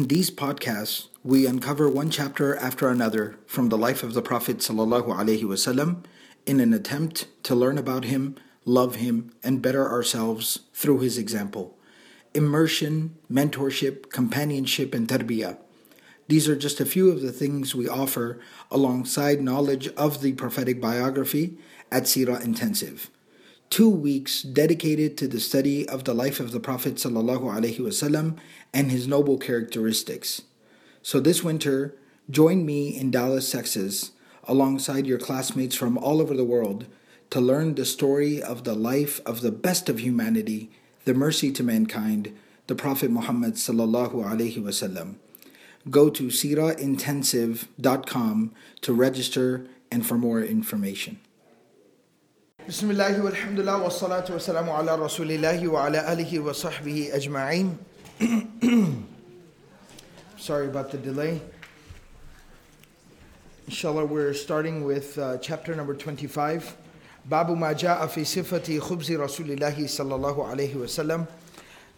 [0.00, 4.56] In these podcasts, we uncover one chapter after another from the life of the Prophet
[4.56, 6.04] ﷺ
[6.46, 11.76] in an attempt to learn about him, love him, and better ourselves through his example.
[12.32, 15.58] Immersion, mentorship, companionship, and tarbiyah.
[16.28, 18.40] These are just a few of the things we offer
[18.70, 21.58] alongside knowledge of the prophetic biography
[21.92, 23.10] at Sira Intensive.
[23.70, 28.36] Two weeks dedicated to the study of the life of the Prophet ﷺ
[28.74, 30.42] and his noble characteristics.
[31.02, 31.94] So this winter,
[32.28, 34.10] join me in Dallas, Texas,
[34.42, 36.86] alongside your classmates from all over the world
[37.30, 40.72] to learn the story of the life of the best of humanity,
[41.04, 45.14] the mercy to mankind, the Prophet Muhammad wasallam.
[45.88, 51.20] Go to sirahintensive.com to register and for more information.
[52.70, 57.76] بسم الله والحمد لله والصلاة والسلام على رسول الله وعلى آله وصحبه أجمعين
[60.38, 61.40] Sorry about the delay.
[63.66, 66.76] Inshallah, we're starting with uh, chapter number 25.
[67.24, 71.26] Babu ma ja'a sifati khubzi Rasulillahi sallallahu alayhi wasallam.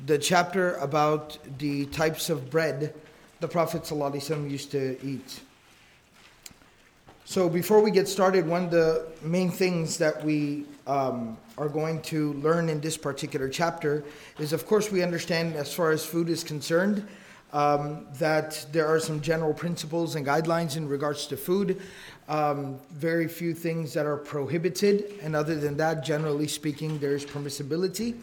[0.06, 2.94] The chapter about the types of bread
[3.40, 5.40] the Prophet sallallahu alayhi wasallam used to eat.
[7.32, 12.02] So before we get started, one of the main things that we um, are going
[12.02, 14.04] to learn in this particular chapter
[14.38, 17.08] is, of course, we understand as far as food is concerned
[17.54, 21.80] um, that there are some general principles and guidelines in regards to food.
[22.28, 28.20] Um, very few things that are prohibited, and other than that, generally speaking, there's permissibility.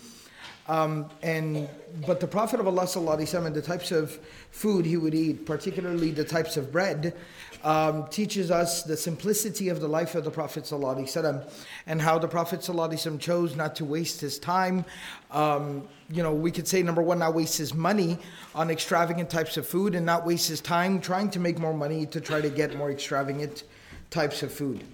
[0.68, 1.68] Um, and
[2.06, 4.18] but the Prophet of Allah وسلم, and the types of
[4.50, 7.14] food he would eat, particularly the types of bread,
[7.62, 11.50] um, teaches us the simplicity of the life of the Prophet وسلم,
[11.86, 14.84] and how the Prophet وسلم, chose not to waste his time.
[15.30, 18.18] Um, you know, we could say number one, not waste his money
[18.54, 22.06] on extravagant types of food, and not waste his time trying to make more money
[22.06, 23.64] to try to get more extravagant
[24.10, 24.84] types of food.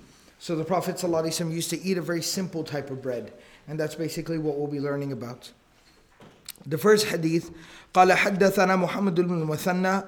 [0.40, 3.32] So the Prophet ﷺ used to eat a very simple type of bread,
[3.68, 5.52] and that's basically what we'll be learning about.
[6.63, 7.51] The first hadith
[7.93, 10.01] قال حدثنا محمد بن المثنى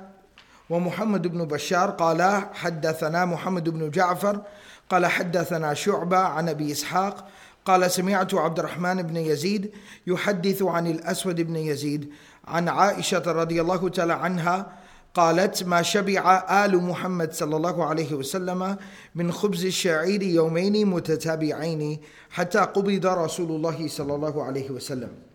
[0.69, 2.21] ومحمد بن بشار قال
[2.53, 4.41] حدثنا محمد بن جعفر
[4.89, 7.27] قال حدثنا شعبة عن أبي إسحاق
[7.65, 9.71] قال سمعت عبد الرحمن بن يزيد
[10.07, 12.09] يحدث عن الأسود بن يزيد
[12.47, 14.71] عن عائشة رضي الله تعالى عنها
[15.13, 18.77] قالت ما شبع آل محمد صلى الله عليه وسلم
[19.15, 21.99] من خبز الشعير يومين متتابعين
[22.29, 25.26] حتى قبض رسول الله صلى الله عليه وسلم.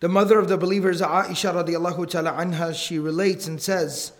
[0.00, 4.12] The mother of the believers, Aisha radiallahu ta'ala anha, she relates and says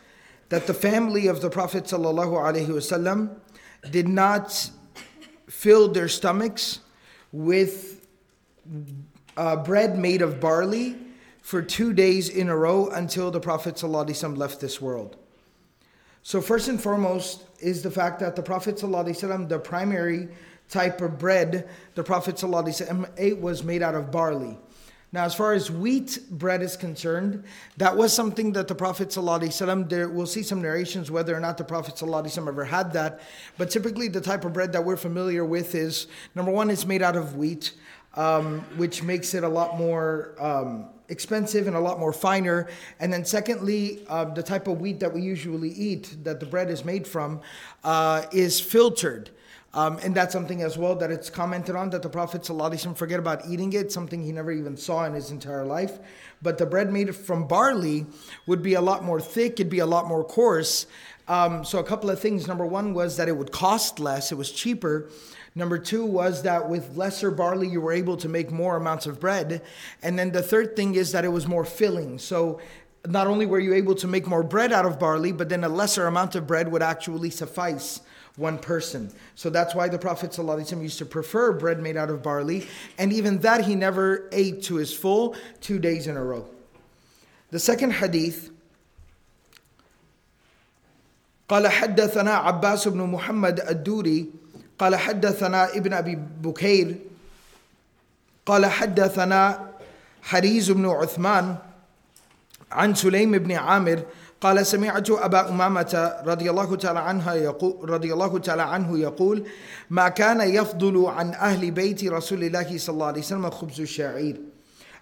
[0.49, 3.37] that the family of the Prophet sallallahu alaihi wasallam
[3.91, 4.71] did not
[5.49, 6.81] fill their stomachs
[7.32, 8.06] with
[9.37, 10.97] uh, bread made of barley
[11.43, 15.16] for two days in a row until the Prophet ﷺ left this world.
[16.22, 20.28] So, first and foremost is the fact that the Prophet ﷺ, the primary
[20.69, 24.59] type of bread the Prophet ﷺ ate was made out of barley.
[25.13, 27.44] Now, as far as wheat bread is concerned,
[27.75, 31.57] that was something that the Prophet ﷺ, there, we'll see some narrations whether or not
[31.57, 33.19] the Prophet ﷺ ever had that.
[33.57, 37.01] But typically, the type of bread that we're familiar with is number one, it's made
[37.01, 37.73] out of wheat,
[38.16, 42.69] um, which makes it a lot more um, expensive and a lot more finer.
[43.01, 46.69] And then, secondly, uh, the type of wheat that we usually eat, that the bread
[46.69, 47.41] is made from,
[47.83, 49.29] uh, is filtered.
[49.74, 53.20] Um, and that's something as well that it's commented on that the Prophet ﷺ forget
[53.20, 55.98] about eating it, something he never even saw in his entire life.
[56.42, 58.06] But the bread made from barley
[58.46, 60.88] would be a lot more thick, it'd be a lot more coarse.
[61.28, 62.48] Um, so, a couple of things.
[62.48, 65.09] Number one was that it would cost less, it was cheaper.
[65.56, 69.20] Number two was that with lesser barley, you were able to make more amounts of
[69.20, 69.62] bread.
[70.02, 72.20] And then the third thing is that it was more filling.
[72.20, 72.59] So,
[73.08, 75.70] not only were you able to make more bread out of barley, but then a
[75.70, 78.02] lesser amount of bread would actually suffice
[78.41, 79.10] one person.
[79.34, 82.66] So that's why the Prophet ﷺ used to prefer bread made out of barley,
[82.99, 86.47] and even that he never ate to his full two days in a row.
[87.50, 88.51] The second hadith
[91.48, 94.27] قال حدثنا عباس بن محمد الدوري
[94.78, 96.97] قال حدثنا ابن ابي بكير
[98.47, 99.71] قال حدثنا
[100.22, 101.57] حريز بن عثمان
[102.72, 104.03] عن سليم بن عامر
[104.41, 109.43] قال سمعت أبا أمامة رضي الله تعالى عنها يقول رضي الله تعالى عنه يقول
[109.90, 114.41] ما كان يفضل عن أهل بيت رسول الله صلى الله عليه وسلم خبز الشعير.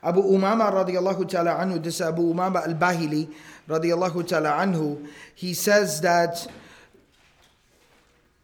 [0.03, 3.27] أبو أمامة رضي الله تعالى عنه دس أبو أمامة الباهلي
[3.69, 4.97] رضي الله تعالى عنه
[5.36, 6.47] he says that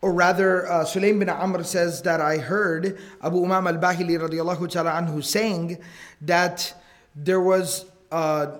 [0.01, 4.91] or rather uh, Sulaim bin Amr says that I heard Abu Umam al-Bahili radiyallahu ta'ala
[4.91, 5.79] anhu saying
[6.21, 6.73] that
[7.15, 8.57] there was uh,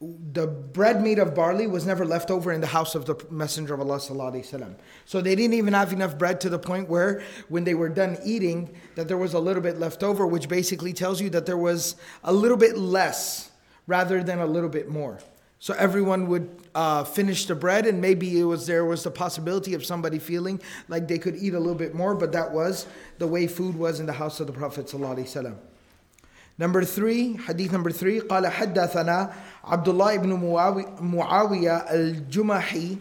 [0.00, 3.74] the bread made of barley was never left over in the house of the Messenger
[3.74, 4.74] of Allah sallallahu
[5.04, 8.16] So they didn't even have enough bread to the point where, when they were done
[8.24, 11.58] eating, that there was a little bit left over, which basically tells you that there
[11.58, 13.50] was a little bit less
[13.86, 15.18] rather than a little bit more.
[15.58, 19.74] So everyone would uh, finish the bread, and maybe it was there was the possibility
[19.74, 22.86] of somebody feeling like they could eat a little bit more, but that was
[23.18, 25.58] the way food was in the house of the Prophet sallallahu
[26.60, 29.30] Number three, hadith number three, قال حدثنا
[29.64, 30.32] عبد الله بن
[31.00, 32.96] معاوية الجمحي.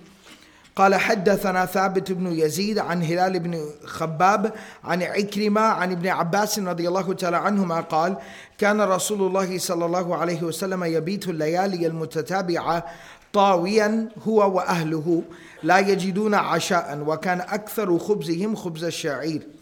[0.76, 4.54] قال حدثنا ثابت بن يزيد عن هلال بن خباب
[4.84, 8.18] عن عكرمة عن ابن عباس رضي الله تعالى عنهما قال
[8.58, 12.86] كان رسول الله صلى الله عليه وسلم يبيت الليالي المتتابعة
[13.34, 15.24] طاويا هو وأهله
[15.64, 19.59] لا يجدون عشاء وكان أكثر خبزهم خبز الشعير.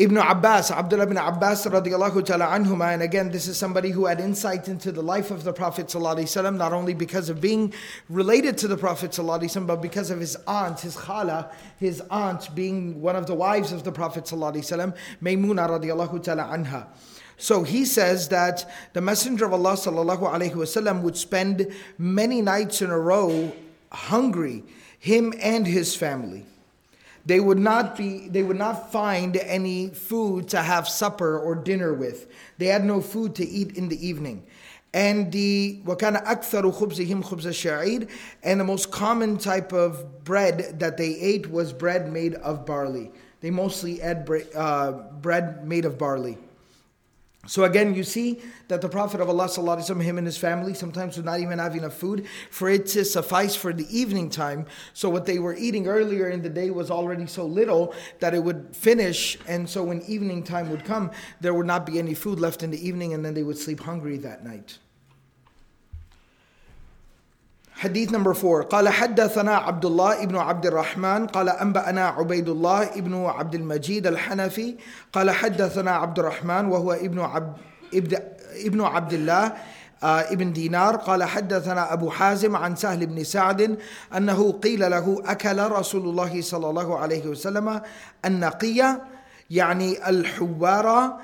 [0.00, 4.20] Ibn Abbas, Abdullah ibn Abbas radiallahu ta'ala anhuma, and again, this is somebody who had
[4.20, 7.74] insight into the life of the Prophet sallallahu not only because of being
[8.08, 11.50] related to the Prophet sallallahu but because of his aunt, his khala,
[11.80, 16.86] his aunt being one of the wives of the Prophet sallallahu Maymuna radiallahu ta'ala anha.
[17.36, 22.82] So he says that the Messenger of Allah sallallahu alaihi wasallam would spend many nights
[22.82, 23.52] in a row
[23.90, 24.62] hungry,
[25.00, 26.46] him and his family
[27.28, 31.92] they would not be they would not find any food to have supper or dinner
[31.92, 32.26] with.
[32.56, 34.46] They had no food to eat in the evening.
[34.94, 38.08] And the wakana aktharu khubzihim khubza sha'ir
[38.42, 43.12] and the most common type of bread that they ate was bread made of barley.
[43.42, 46.38] They mostly ate uh, bread made of barley.
[47.47, 51.17] so again, you see that the Prophet of Allah, وسلم, him and his family, sometimes
[51.17, 54.65] would not even have enough food for it to suffice for the evening time.
[54.93, 58.41] So what they were eating earlier in the day was already so little that it
[58.41, 59.37] would finish.
[59.45, 61.11] And so when evening time would come,
[61.41, 63.81] there would not be any food left in the evening, and then they would sleep
[63.81, 64.77] hungry that night.
[67.78, 73.24] حديث نمبر 4 قال حدثنا عبد الله ابن عبد الرحمن قال أنبأنا عبيد الله ابن
[73.24, 74.76] عبد المجيد الحنفي
[75.12, 77.52] قال حدثنا عبد الرحمن وهو ابن عبد
[78.64, 79.52] ابن عبد الله
[80.02, 80.96] ابن دينار.
[80.96, 83.78] قال حدثنا أبو حازم عن سهل بن سعد
[84.16, 87.80] أنه قيل له أكل رسول الله صلى الله عليه وسلم
[88.24, 89.02] النقية
[89.50, 91.18] يعني الحوارة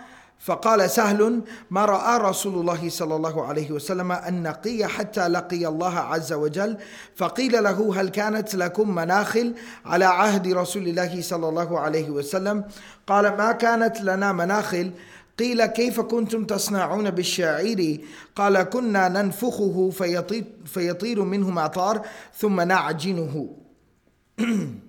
[0.44, 6.32] فقال سهل ما رأى رسول الله صلى الله عليه وسلم النقي حتى لقي الله عز
[6.32, 6.76] وجل؟
[7.16, 9.54] فقيل له هل كانت لكم مناخل
[9.84, 12.64] على عهد رسول الله صلى الله عليه وسلم؟
[13.06, 14.90] قال ما كانت لنا مناخل.
[15.38, 18.00] قيل كيف كنتم تصنعون بالشعير؟
[18.36, 19.90] قال كنا ننفخه
[20.64, 22.06] فيطير, منه مطار
[22.36, 23.48] ثم نعجنه.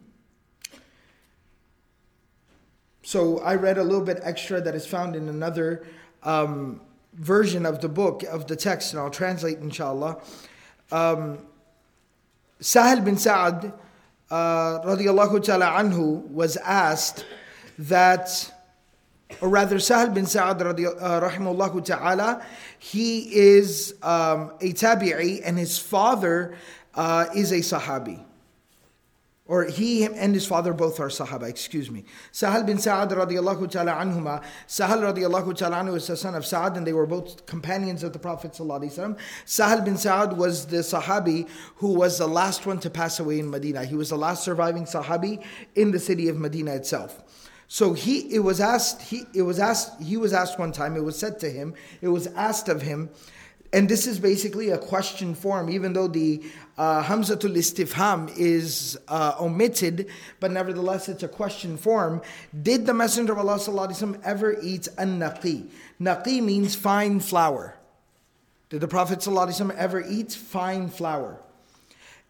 [3.06, 5.86] So I read a little bit extra that is found in another
[6.24, 6.81] um,
[7.13, 10.18] version of the book, of the text, and I'll translate inshallah.
[10.92, 11.38] Um,
[12.60, 13.72] Sahel bin Sa'ad,
[14.31, 17.28] uh, radiallahu ta'ala anhu, was asked
[17.78, 18.52] that,
[19.40, 22.44] or rather, Sahel bin Sa'ad, uh, rahimahullah ta'ala,
[22.80, 26.58] he is um, a tabi'i and his father
[26.96, 28.25] uh, is a sahabi
[29.47, 32.03] or he and his father both are Sahaba, excuse me.
[32.33, 34.44] Sahal bin Sa'ad radiallahu ta'ala anhuma.
[34.68, 38.12] Sahal radiallahu ta'ala anhu is the son of Sa'ad and they were both companions of
[38.12, 43.20] the Prophet Sahal bin Sa'ad was the Sahabi who was the last one to pass
[43.20, 43.86] away in Medina.
[43.86, 45.43] He was the last surviving Sahabi
[45.75, 47.22] in the city of Medina itself.
[47.67, 51.03] So he it was asked he it was asked he was asked one time it
[51.03, 53.10] was said to him it was asked of him
[53.75, 56.42] and this is basically a question form, even though the
[56.76, 60.09] uh, Hamzatul Istifham is uh, omitted,
[60.40, 62.21] but nevertheless it's a question form.
[62.62, 65.69] Did the Messenger of Allah وسلم, ever eat an naqi?
[66.00, 67.76] Naqi means fine flour.
[68.71, 71.38] Did the Prophet وسلم, ever eat fine flour?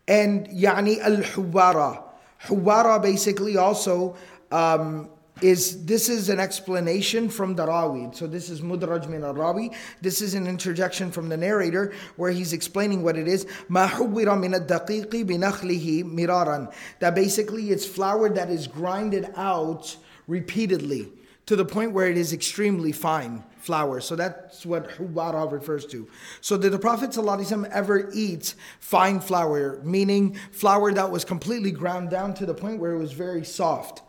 [0.07, 2.03] And yani al huwara.
[2.47, 4.15] Huwara basically also
[4.51, 5.09] um,
[5.42, 8.16] is this is an explanation from the Rawi.
[8.16, 9.74] So this is Mudraj min al-Rawi.
[10.02, 13.46] This is an interjection from the narrator where he's explaining what it is.
[13.70, 16.74] Huwira min binakhlihi miraran.
[17.00, 21.12] That basically it's flour that is grinded out repeatedly
[21.46, 24.00] to the point where it is extremely fine flour.
[24.00, 26.08] So that's what huwara refers to.
[26.42, 32.10] So did the Prophet ﷺ ever eat fine flour, meaning flour that was completely ground
[32.10, 34.04] down to the point where it was very soft?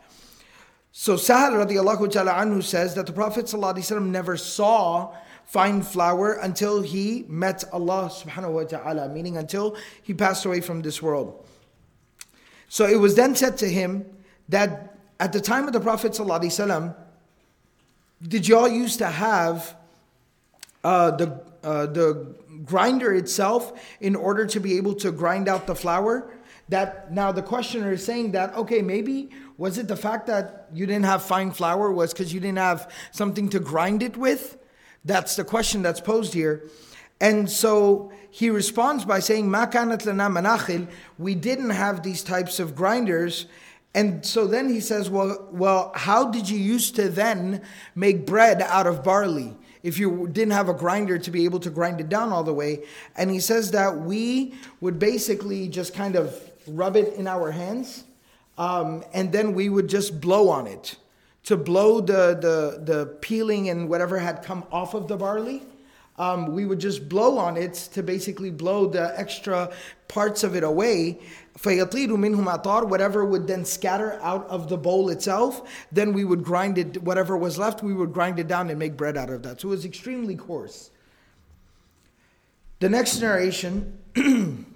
[0.99, 5.13] So Sahal radiallahu ta'ala anhu says that the Prophet never saw
[5.45, 10.81] fine flour until he met Allah subhanahu wa ta'ala, meaning until he passed away from
[10.81, 11.45] this world.
[12.67, 14.07] So it was then said to him
[14.49, 16.19] that at the time of the Prophet
[18.27, 19.75] did y'all used to have
[20.83, 22.35] uh, the uh, the
[22.65, 26.33] grinder itself in order to be able to grind out the flour.
[26.69, 30.85] That now the questioner is saying that okay maybe was it the fact that you
[30.85, 34.57] didn't have fine flour was because you didn't have something to grind it with?
[35.03, 36.63] That's the question that's posed here.
[37.19, 39.51] And so he responds by saying,
[41.17, 43.47] we didn't have these types of grinders.
[43.95, 47.63] And so then he says, well, well, how did you used to then
[47.95, 49.55] make bread out of barley?
[49.81, 52.53] If you didn't have a grinder to be able to grind it down all the
[52.53, 52.83] way.
[53.15, 58.03] And he says that we would basically just kind of rub it in our hands,
[58.57, 60.95] um, and then we would just blow on it
[61.43, 65.63] to blow the, the, the peeling and whatever had come off of the barley
[66.19, 69.71] um, we would just blow on it to basically blow the extra
[70.07, 71.19] parts of it away.
[71.63, 77.37] Whatever would then scatter out of the bowl itself, then we would grind it, whatever
[77.37, 79.61] was left, we would grind it down and make bread out of that.
[79.61, 80.89] So it was extremely coarse.
[82.79, 83.97] The next narration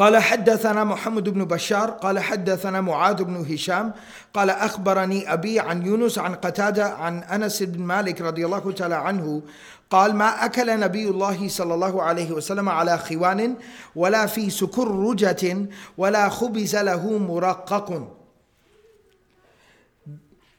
[0.00, 3.92] قال حدثنا محمد بن بشار قال حدثنا معاذ بن هشام
[4.34, 9.42] قال أخبرني أبي عن يونس عن قتادة عن أنس بن مالك رضي الله تعالى عنه
[9.90, 13.56] قال ما أكل نبي الله صلى الله عليه وسلم على خوان
[13.96, 18.16] ولا في سكرجة ولا خبز له مرقق.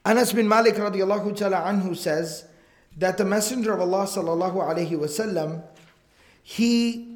[0.05, 2.45] Anas bin Malik radiallahu ta'ala anhu says
[2.97, 5.61] that the Messenger of Allah sallallahu alayhi wasallam
[6.43, 7.10] he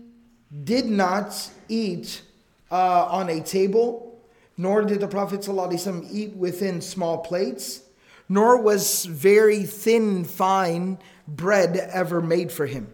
[0.64, 2.22] did not eat
[2.70, 4.18] uh, on a table,
[4.56, 7.82] nor did the Prophet ﷺ eat within small plates,
[8.28, 12.88] nor was very thin, fine bread ever made for him.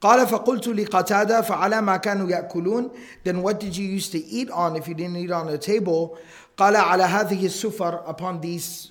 [0.00, 2.90] قال فقلت لقتادة فعلى ما كانوا يأكلون
[3.22, 6.18] Then what did you used to eat on if you didn't eat on a table?
[6.56, 8.90] قال على هذه السفر upon these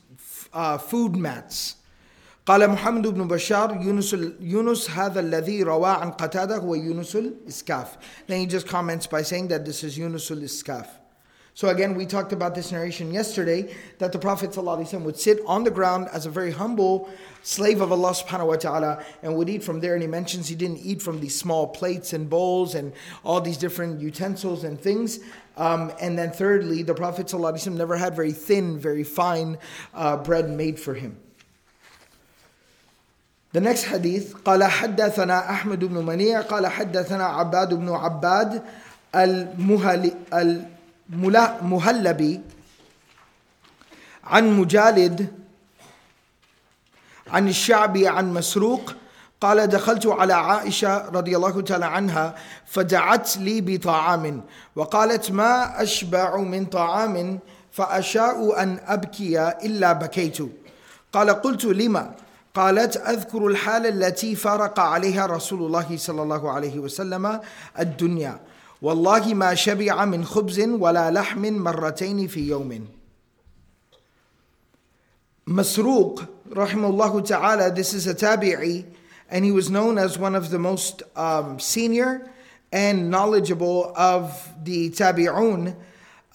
[0.54, 1.76] uh, food mats.
[2.46, 7.88] قال محمد بن بشار يونس يونس هذا الذي روى عن قتادة هو يونس الإسكاف.
[8.28, 11.02] Then he just comments by saying that this is يونس الإسكاف.
[11.54, 15.66] So again, we talked about this narration yesterday that the Prophet ﷺ would sit on
[15.66, 17.10] the ground as a very humble
[17.44, 19.94] slave of Allah subhanahu wa ta'ala and would eat from there.
[19.94, 22.94] And he mentions he didn't eat from these small plates and bowls and
[23.26, 25.20] all these different utensils and things.
[25.58, 29.58] Um, and then thirdly, the Prophet ﷺ never had very thin, very fine
[29.94, 31.18] uh, bread made for him.
[33.57, 38.63] The next hadith قال حدثنا أحمد بن منيع قال حدثنا عباد بن عباد
[39.15, 40.15] المهلي
[41.63, 42.41] مهلبي
[44.25, 45.33] عن مجالد
[47.29, 48.95] عن الشعبي عن مسروق
[49.41, 52.35] قال دخلت على عائشة رضي الله تعالى عنها
[52.67, 54.43] فدعت لي بطعام
[54.77, 57.39] وقالت ما أشبع من طعام
[57.73, 60.39] فأشاء أن أبكي إلا بكيت.
[61.13, 62.26] قال قلت لما؟
[62.57, 67.41] قالت أذكر الحال التي فرق عليها رسول الله صلى الله عليه وسلم
[67.79, 68.41] الدنيا
[68.83, 72.87] والله ما شبع من خبز ولا لحم مرتين في يوم
[75.49, 78.85] Masruq, rahimahullah ta'ala, this is a tabi'i,
[79.31, 82.29] and he was known as one of the most um, senior
[82.73, 85.77] and knowledgeable of the tabi'un.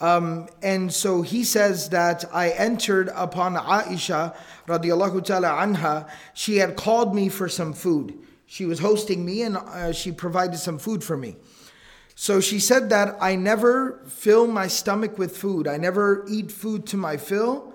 [0.01, 4.35] Um, and so he says that I entered upon Aisha
[4.67, 6.09] radiallahu ta'ala anha.
[6.33, 8.17] She had called me for some food.
[8.47, 11.35] She was hosting me and uh, she provided some food for me.
[12.15, 15.67] So she said that I never fill my stomach with food.
[15.67, 17.73] I never eat food to my fill,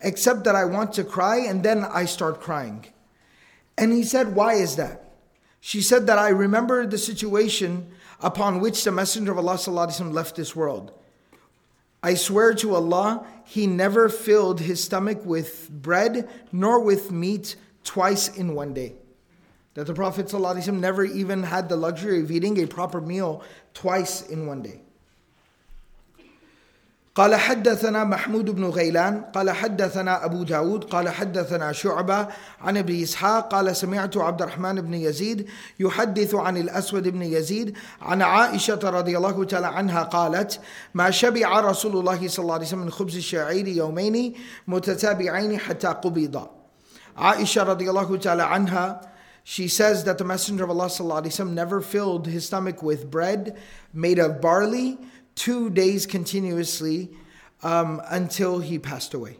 [0.00, 2.86] except that I want to cry and then I start crying.
[3.76, 5.12] And he said, Why is that?
[5.60, 10.56] She said that I remember the situation upon which the Messenger of Allah left this
[10.56, 10.92] world.
[12.02, 18.28] I swear to Allah, he never filled his stomach with bread nor with meat twice
[18.36, 18.94] in one day
[19.74, 23.42] that the Prophet ﷺ never even had the luxury of eating a proper meal
[23.74, 24.80] twice in one day.
[27.14, 32.28] قال حدثنا محمود بن غيلان قال حدثنا أبو داود قال حدثنا شعبة
[32.60, 35.48] عن ابن إسحاق قال سمعت عبد الرحمن بن يزيد
[35.80, 40.60] يحدث عن الأسود بن يزيد عن عائشة رضي الله تعالى عنها قالت
[40.94, 44.34] ما شبع رسول الله صلى الله عليه وسلم من خبز الشعير يومين
[44.66, 46.46] متتابعين حتى قبض.
[47.16, 49.00] عائشة رضي الله تعالى عنها
[49.44, 50.90] she says that the Messenger of Allah
[51.46, 53.56] never filled his stomach with bread
[53.94, 54.98] made of barley
[55.38, 57.10] two days continuously
[57.62, 59.38] um, until he passed away.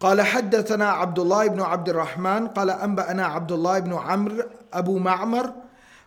[0.00, 4.42] قال حدثنا عبد الله بن عبد الرحمن قال أنبأنا عبد الله بن عمرو
[4.72, 5.52] أبو معمر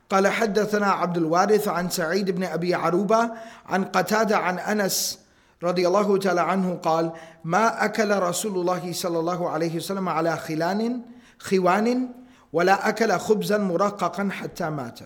[0.10, 3.32] قال حدثنا عبد الوارث عن سعيد بن أبي عروبة
[3.66, 5.20] عن قتادة عن أنس
[5.64, 7.12] رضي الله تعالى عنه قال
[7.44, 11.02] ما أكل رسول الله صلى الله عليه وسلم على خلان
[11.40, 12.10] خوان
[12.54, 15.00] ولا أكل خبزا مرققا حتى مات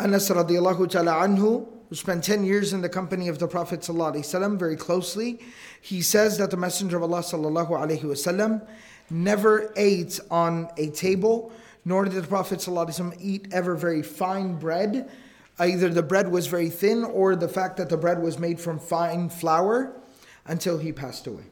[0.00, 4.76] Anas radiallahu ta'ala anhu, who spent 10 years in the company of the Prophet very
[4.76, 5.40] closely,
[5.80, 8.64] he says that the Messenger of Allah sallallahu alayhi wasallam
[9.10, 11.50] never ate on a table,
[11.84, 12.64] nor did the Prophet
[13.20, 15.10] eat ever very fine bread.
[15.58, 18.78] Either the bread was very thin or the fact that the bread was made from
[18.78, 19.92] fine flour
[20.46, 21.42] until he passed away.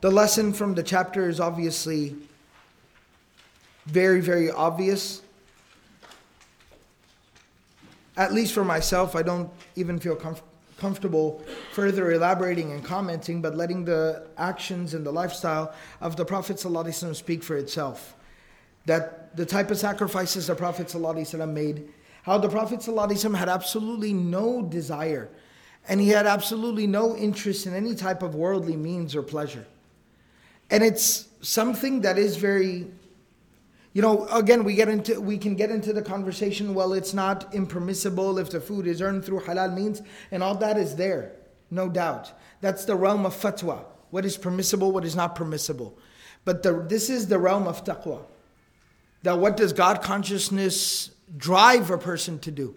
[0.00, 2.16] The lesson from the chapter is obviously
[3.89, 5.21] very, very obvious.
[8.17, 10.41] At least for myself, I don't even feel comf-
[10.77, 16.57] comfortable further elaborating and commenting, but letting the actions and the lifestyle of the Prophet
[16.57, 18.15] ﷺ speak for itself.
[18.85, 21.89] That the type of sacrifices the Prophet ﷺ made,
[22.23, 25.29] how the Prophet ﷺ had absolutely no desire
[25.87, 29.65] and he had absolutely no interest in any type of worldly means or pleasure.
[30.71, 32.87] And it's something that is very
[33.92, 37.52] you know again we get into we can get into the conversation well it's not
[37.54, 41.32] impermissible if the food is earned through halal means and all that is there
[41.70, 42.32] no doubt.
[42.60, 43.84] That's the realm of fatwa.
[44.10, 45.96] What is permissible what is not permissible.
[46.44, 48.22] But the, this is the realm of taqwa.
[49.22, 52.76] That what does god consciousness drive a person to do?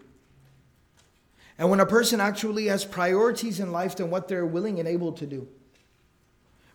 [1.58, 5.14] And when a person actually has priorities in life than what they're willing and able
[5.14, 5.48] to do.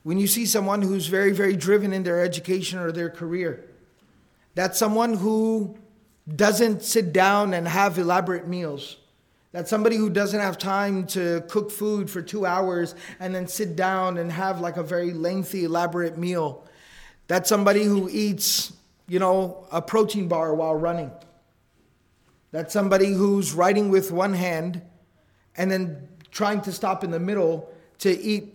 [0.02, 3.68] When you see someone who's very very driven in their education or their career
[4.55, 5.76] that's someone who
[6.35, 8.97] doesn't sit down and have elaborate meals.
[9.52, 13.76] That's somebody who doesn't have time to cook food for two hours and then sit
[13.76, 16.67] down and have like a very lengthy, elaborate meal.
[17.28, 18.73] That's somebody who eats,
[19.07, 21.11] you know, a protein bar while running.
[22.50, 24.83] That's somebody who's writing with one hand
[25.57, 28.55] and then trying to stop in the middle to eat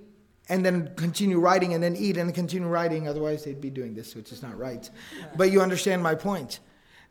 [0.54, 3.08] and then continue writing and then eat and continue writing.
[3.08, 4.88] Otherwise, they'd be doing this, which is not right.
[5.36, 6.60] But you understand my point.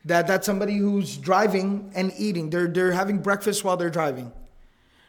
[0.04, 2.50] That that's somebody who's driving and eating.
[2.50, 4.30] They're, they're having breakfast while they're driving,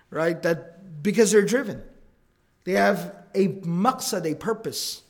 [0.10, 0.41] right?
[0.41, 1.84] That because they're driven.
[2.63, 5.04] They have a maqsad, a purpose,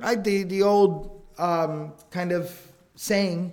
[0.00, 0.22] right?
[0.22, 2.50] The, the old um, kind of
[2.96, 3.52] saying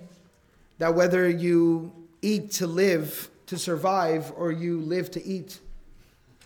[0.78, 5.60] that whether you eat to live, to survive, or you live to eat,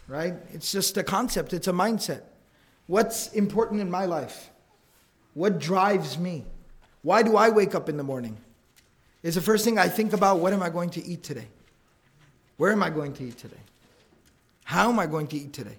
[0.06, 0.34] right?
[0.52, 2.22] It's just a concept, it's a mindset.
[2.88, 4.50] What's important in my life?
[5.34, 6.44] What drives me?
[7.02, 8.36] Why do I wake up in the morning?
[9.22, 11.46] Is the first thing I think about what am I going to eat today?
[12.56, 13.60] Where am I going to eat today?
[14.64, 15.76] How am I going to eat today?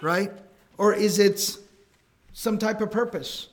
[0.00, 0.32] Right?
[0.76, 1.56] Or is it
[2.32, 3.48] some type of purpose?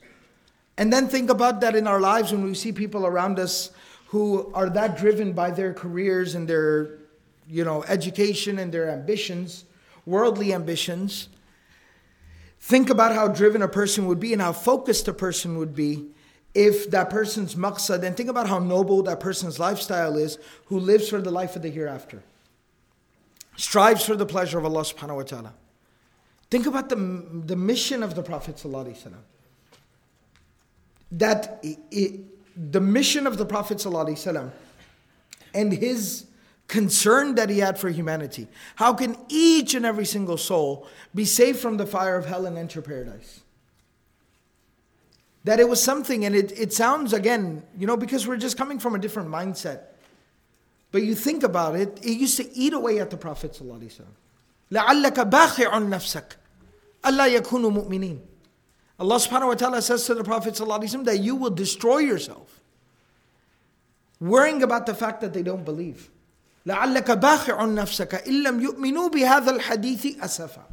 [0.78, 3.72] And then think about that in our lives when we see people around us
[4.08, 6.98] who are that driven by their careers and their
[7.48, 9.66] you know education and their ambitions,
[10.06, 11.30] worldly ambitions,
[12.66, 16.08] Think about how driven a person would be and how focused a person would be
[16.56, 21.10] if that person's maqsad, and think about how noble that person's lifestyle is who lives
[21.10, 22.24] for the life of the hereafter,
[23.56, 25.54] strives for the pleasure of Allah subhanahu wa ta'ala.
[26.50, 26.96] Think about the,
[27.46, 28.60] the mission of the Prophet
[31.12, 32.20] that it,
[32.72, 33.86] the mission of the Prophet
[35.54, 36.26] and his
[36.69, 38.47] concern that he had for humanity.
[38.77, 42.57] How can each and every single soul be saved from the fire of hell and
[42.57, 43.41] enter paradise?
[45.45, 48.79] That it was something, and it, it sounds again, you know, because we're just coming
[48.79, 49.81] from a different mindset.
[50.93, 53.61] But you think about it, it used to eat away at the Prophet.
[53.61, 56.37] لَعَلَّكَ بَاخِعٌ نَفْسَكَ
[57.05, 58.21] أَلَّا يَكُونُوا مُؤْمِنِينَ
[58.99, 62.61] Allah subhanahu wa ta'ala says to the Prophet that you will destroy yourself,
[64.21, 66.11] worrying about the fact that they don't believe.
[66.67, 70.71] لعلك باخع نفسك إن لم يؤمنوا بهذا الحديث أسفا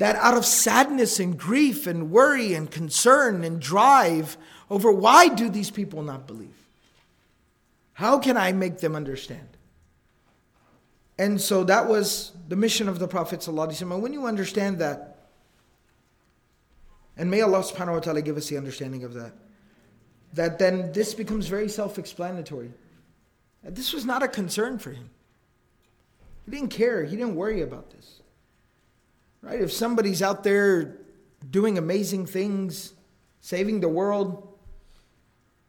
[0.00, 4.38] that out of sadness and grief and worry and concern and drive
[4.70, 6.56] over why do these people not believe?
[7.92, 9.46] How can I make them understand?
[11.18, 15.18] And so that was the mission of the Prophet And when you understand that,
[17.18, 19.34] and may Allah subhanahu wa ta'ala give us the understanding of that,
[20.32, 22.72] that then this becomes very self-explanatory.
[23.65, 25.09] This was not a concern for him.
[26.45, 27.03] He didn't care.
[27.03, 28.21] He didn't worry about this.
[29.41, 29.59] Right?
[29.59, 30.97] If somebody's out there
[31.49, 32.93] doing amazing things,
[33.41, 34.47] saving the world,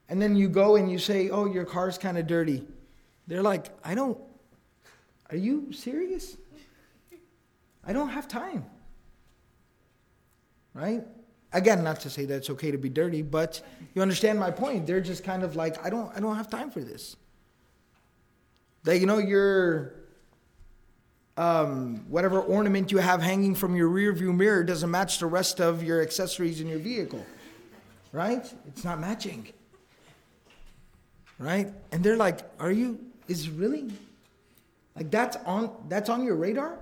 [0.09, 2.67] and then you go and you say, "Oh, your car's kind of dirty."
[3.27, 4.19] They're like, "I don't
[5.29, 6.37] Are you serious?
[7.85, 8.65] I don't have time."
[10.73, 11.05] Right?
[11.53, 13.61] Again, not to say that it's okay to be dirty, but
[13.95, 14.87] you understand my point.
[14.87, 17.17] They're just kind of like, "I don't I don't have time for this."
[18.87, 19.93] That you know you're
[21.37, 25.61] um, whatever ornament you have hanging from your rear view mirror doesn't match the rest
[25.61, 27.27] of your accessories in your vehicle.
[28.13, 28.47] Right?
[28.69, 29.49] It's not matching.
[31.39, 31.73] Right?
[31.91, 33.91] And they're like, are you, is really?
[34.95, 36.79] Like that's on that's on your radar?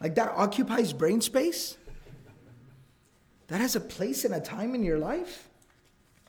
[0.00, 1.76] Like that occupies brain space?
[3.48, 5.48] That has a place and a time in your life?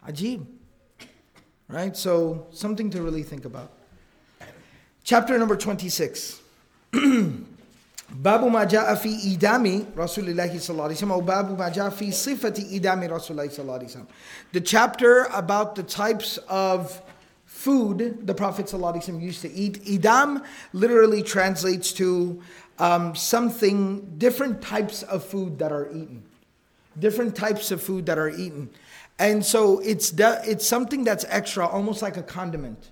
[0.05, 0.45] Ajib.
[1.69, 1.95] Right?
[1.95, 3.71] So something to really think about.
[5.04, 6.40] Chapter number 26.
[8.10, 11.90] باب ما جاء في إدام رسول الله صلى الله عليه وسلم أو باب ما جاء
[11.90, 14.06] في صفة إدام رسول الله صلى الله عليه وسلم
[14.52, 17.02] The chapter about the types of
[17.44, 19.84] food the Prophet صلى الله عليه وسلم used to eat.
[19.84, 22.40] Idam literally translates to
[22.78, 26.22] um, something, different types of food that are eaten.
[26.98, 28.70] Different types of food that are eaten.
[29.18, 32.90] And so it's, de- it's something that's extra, almost like a condiment,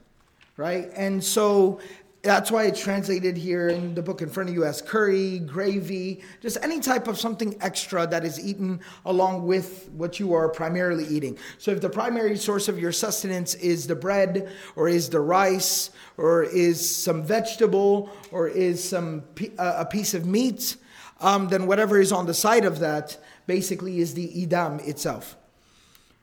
[0.56, 0.90] right?
[0.96, 1.80] And so
[2.24, 6.22] that's why it's translated here in the book in front of you as curry, gravy,
[6.40, 11.04] just any type of something extra that is eaten along with what you are primarily
[11.04, 11.36] eating.
[11.58, 15.90] So if the primary source of your sustenance is the bread, or is the rice,
[16.16, 19.24] or is some vegetable, or is some
[19.58, 20.76] uh, a piece of meat,
[21.20, 25.36] um, then whatever is on the side of that basically is the idam itself.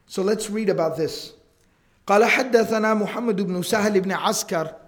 [0.08, 1.34] So let's read about this.
[2.08, 4.82] قال حدثنا محمد بن سهل بن عسكر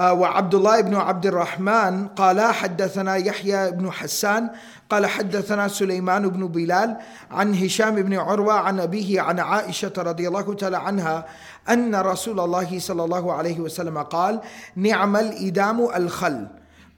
[0.00, 4.50] وعبد الله بن عبد الرحمن قال حدثنا يحيى بن حسان
[4.90, 6.96] قال حدثنا سليمان بن بلال
[7.30, 11.26] عن هشام بن عروة عن أبيه عن عائشة رضي الله تعالى عنها
[11.68, 14.40] أن رسول الله صلى الله عليه وسلم قال
[14.76, 16.46] نعم الإدام الخل.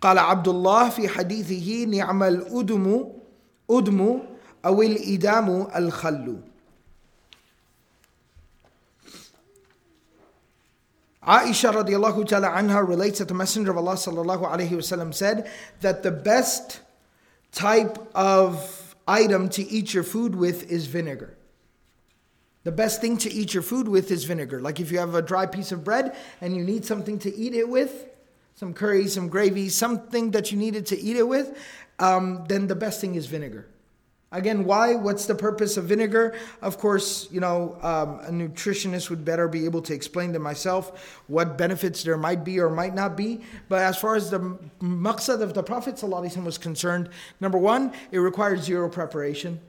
[0.01, 3.05] قال عبد الله في حديثه نعم الأدم
[3.71, 4.19] أدم
[4.67, 6.52] أو الإدام الخل.
[11.27, 15.49] Aisha radiallahu ta'ala anha relates that the Messenger of Allah sallallahu alayhi wasallam said
[15.81, 16.81] that the best
[17.53, 21.37] type of item to eat your food with is vinegar.
[22.65, 24.61] The best thing to eat your food with is vinegar.
[24.61, 27.55] Like if you have a dry piece of bread and you need something to eat
[27.55, 28.09] it with,
[28.55, 31.57] some curry, some gravy, something that you needed to eat it with,
[31.99, 33.69] um, then the best thing is vinegar.
[34.33, 34.95] Again, why?
[34.95, 36.35] What's the purpose of vinegar?
[36.63, 41.21] Of course, you know, um, a nutritionist would better be able to explain to myself
[41.27, 43.43] what benefits there might be or might not be.
[43.69, 44.41] But as far as the
[44.81, 49.61] maqsad of the Prophet ﷺ was concerned, number one, it required zero preparation.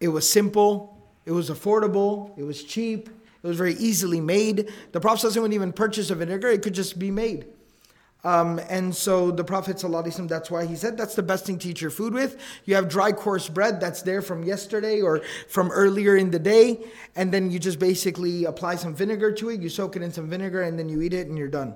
[0.00, 4.72] It was simple, it was affordable, it was cheap, it was very easily made.
[4.92, 7.44] The Prophet wouldn't even purchase a vinegar, it could just be made.
[8.23, 11.69] Um, and so the Prophet ﷺ, that's why he said that's the best thing to
[11.69, 12.35] eat your food with.
[12.65, 16.79] You have dry coarse bread that's there from yesterday or from earlier in the day,
[17.15, 20.29] and then you just basically apply some vinegar to it, you soak it in some
[20.29, 21.75] vinegar, and then you eat it and you're done.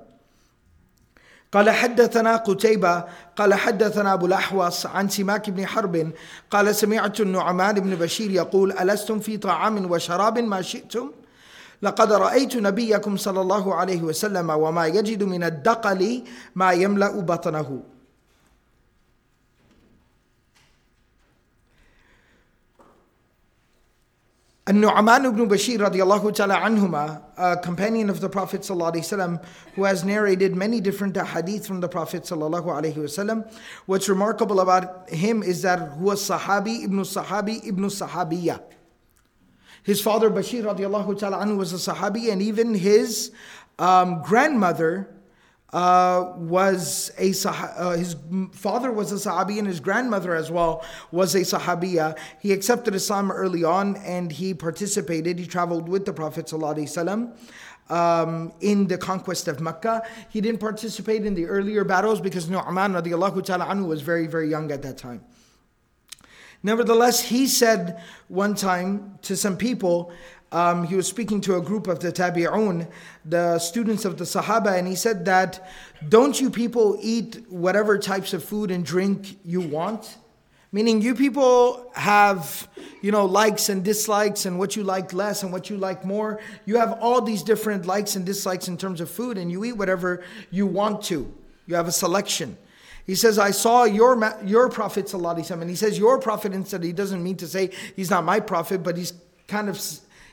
[1.52, 3.04] قال حدثنا قتيبة
[3.36, 6.12] قال حدثنا أبو الأحوص عن سماك بن حرب
[6.52, 11.12] قال سمعت النعمان بن بشير يقول ألستم في طعام وشراب ما شئتم
[11.83, 16.23] لقد رأيت نبيكم صلى الله عليه وسلم وما يجد من الدقل
[16.55, 17.83] ما يملأ بطنه
[24.69, 29.45] An-Nu'man ibn Bashir radiallahu ta'ala anhuma, a companion of the Prophet sallallahu wasallam,
[29.77, 33.49] who has narrated many different hadith from the Prophet sallallahu alaihi wasallam.
[33.87, 38.61] What's remarkable about him is that was Sahabi ibn Sahabi ibn Sahabiya.
[39.87, 43.31] His father Bashir radiallahu ta'ala anhu was a Sahabi, and even his
[43.79, 45.09] um, grandmother
[45.73, 48.17] uh, was a uh, his
[48.51, 52.19] father was a Sahabi and his grandmother as well was a Sahabiya.
[52.41, 55.39] He accepted Islam early on and he participated.
[55.39, 57.33] He traveled with the Prophet sallallahu
[57.89, 60.03] um, in the conquest of Mecca.
[60.31, 64.49] He didn't participate in the earlier battles because Nu'man radiallahu ta'ala anhu was very very
[64.49, 65.23] young at that time.
[66.63, 70.13] Nevertheless, he said one time to some people,
[70.53, 72.89] um, he was speaking to a group of the Tabi'un,
[73.25, 75.69] the students of the Sahaba, and he said that,
[76.09, 80.19] don't you people eat whatever types of food and drink you want?
[80.73, 82.69] Meaning you people have,
[83.01, 86.41] you know, likes and dislikes and what you like less and what you like more.
[86.65, 89.73] You have all these different likes and dislikes in terms of food and you eat
[89.73, 91.33] whatever you want to.
[91.67, 92.57] You have a selection.
[93.07, 96.83] He says, I saw your, your prophet, sallallahu and he says, your prophet instead.
[96.83, 99.13] He doesn't mean to say he's not my prophet, but he's
[99.47, 99.81] kind of,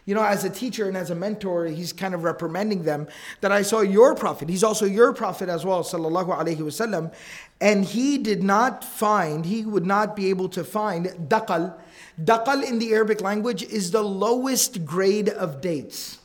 [0.06, 3.08] you know, as a teacher and as a mentor, he's kind of reprimanding them
[3.42, 4.50] that I saw your prophet.
[4.50, 7.14] He's also your prophet as well, sallallahu alaihi wasallam.
[7.62, 11.76] And he did not find, he would not be able to find daqal.
[12.20, 16.18] Daqal in the Arabic language is the lowest grade of dates.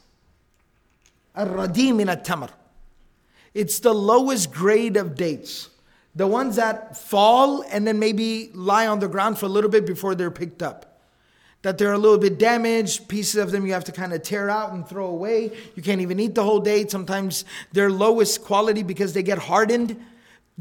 [1.36, 2.48] Al-radim min tamar
[3.52, 5.68] It's the lowest grade of dates
[6.17, 9.85] The ones that fall and then maybe lie on the ground for a little bit
[9.85, 10.93] before they're picked up
[11.63, 13.07] that they're a little bit damaged.
[13.07, 15.51] Pieces of them you have to kind of tear out and throw away.
[15.75, 16.91] You can't even eat the whole date.
[16.91, 19.99] Sometimes they're lowest quality because they get hardened,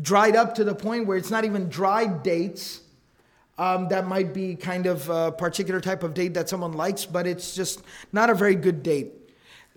[0.00, 2.80] dried up to the point where it's not even dried dates.
[3.58, 7.26] Um, that might be kind of a particular type of date that someone likes, but
[7.26, 7.82] it's just
[8.12, 9.12] not a very good date.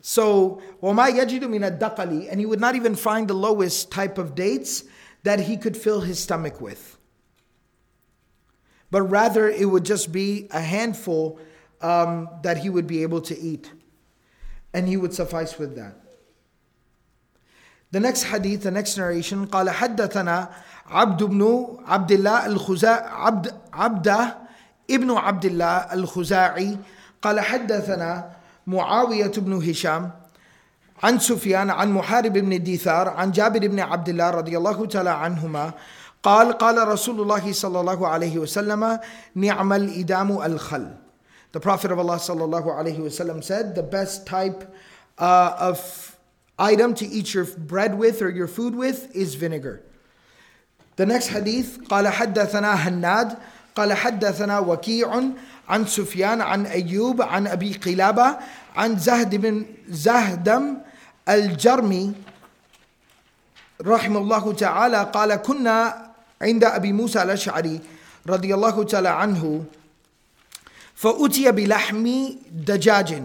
[0.01, 4.35] So, وَمَا يَجِدُ مِنَ الدَّقَلِ And he would not even find the lowest type of
[4.35, 4.83] dates
[5.23, 6.97] that he could fill his stomach with
[8.95, 11.37] but rather it would just be a handful
[11.81, 13.69] um, that he would be able to eat.
[14.73, 15.95] And he would suffice with that.
[17.91, 20.49] The next hadith, the next narration, قال حدثنا
[20.87, 24.37] عبد بن عبد الله الخزاعي عبد عبده
[24.89, 26.77] ابن عبد الله الخزاعي
[27.21, 28.31] قال حدثنا
[28.67, 30.11] معاوية بن هشام
[31.02, 35.72] عن سفيان عن محارب بن ديثار عن جابر بن عبد الله رضي الله تعالى عنهما
[36.22, 38.98] قال قال رسول الله صلى الله عليه وسلم
[39.34, 40.88] نعم الإدام الخل
[41.52, 44.72] The Prophet of Allah صلى الله عليه وسلم said the best type
[45.18, 46.16] uh, of
[46.58, 49.82] item to eat your bread with or your food with is vinegar.
[50.96, 53.36] The next hadith قال حدثنا هناد
[53.74, 55.22] قال حدثنا وكيع
[55.68, 58.36] عن سفيان عن أيوب عن أبي قلابة
[58.76, 60.78] عن زهد بن زهدم
[61.28, 62.12] الجرمي
[63.82, 66.10] رحمه الله تعالى قال كنا
[66.42, 67.80] عند أبي موسى الأشعري
[68.26, 69.64] رضي الله تعالى عنه
[70.94, 73.22] فأتي بلحم دجاج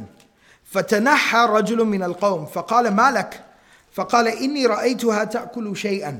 [0.65, 3.43] فتنحى رجل من القوم فقال ما لك؟
[3.93, 6.19] فقال إني رأيتها تأكل شيئا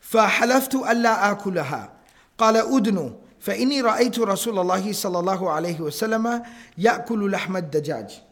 [0.00, 1.90] فحلفت ألا آكلها.
[2.38, 6.42] قال أدن فإني رأيت رسول الله صلى الله عليه وسلم
[6.78, 8.22] يأكل لحم الدجاج.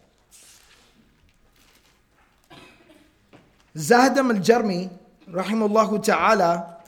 [3.77, 4.91] Zahdam al-Jarmi,
[5.31, 6.79] rahimullahu ta'ala,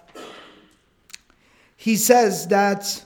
[1.77, 3.05] he says that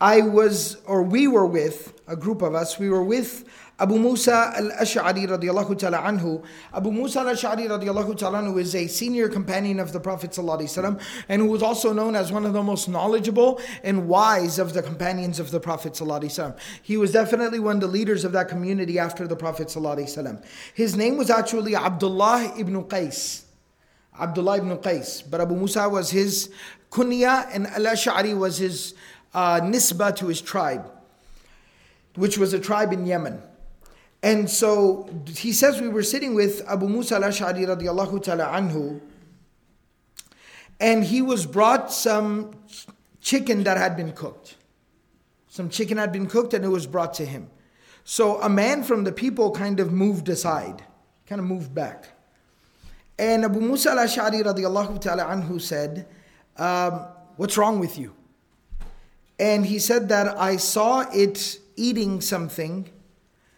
[0.00, 3.44] I was, or we were with, a group of us, we were with
[3.76, 6.44] Abu Musa al-Ash'ari radiallahu ta'ala anhu.
[6.72, 11.42] Abu Musa al-Ash'ari radiallahu ta'ala anhu is a senior companion of the Prophet sallallahu and
[11.42, 15.40] who was also known as one of the most knowledgeable and wise of the companions
[15.40, 19.26] of the Prophet sallallahu He was definitely one of the leaders of that community after
[19.26, 23.42] the Prophet sallallahu His name was actually Abdullah ibn Qais.
[24.20, 25.28] Abdullah ibn Qais.
[25.28, 26.48] But Abu Musa was his
[26.92, 28.94] kunya, and Al Ash'ari was his
[29.34, 30.88] uh, nisba to his tribe,
[32.14, 33.42] which was a tribe in Yemen.
[34.24, 35.06] And so
[35.36, 39.02] he says we were sitting with Abu Musa al Ash'ari radiallahu ta'ala anhu,
[40.80, 42.54] and he was brought some
[43.20, 44.56] chicken that had been cooked.
[45.48, 47.50] Some chicken had been cooked and it was brought to him.
[48.04, 50.82] So a man from the people kind of moved aside,
[51.26, 52.08] kind of moved back.
[53.18, 56.06] And Abu Musa al Ash'ari radiallahu ta'ala anhu said,
[56.56, 57.06] um,
[57.36, 58.14] What's wrong with you?
[59.38, 62.88] And he said that I saw it eating something,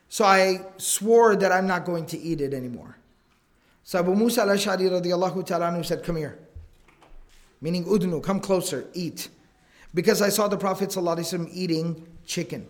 [0.09, 2.97] so I swore that I'm not going to eat it anymore.
[3.83, 6.39] So Abu Musa al Ash'ari radiallahu ta'ala said, Come here.
[7.61, 9.29] Meaning, Udnu, come closer, eat.
[9.95, 10.95] Because I saw the Prophet
[11.53, 12.67] eating chicken.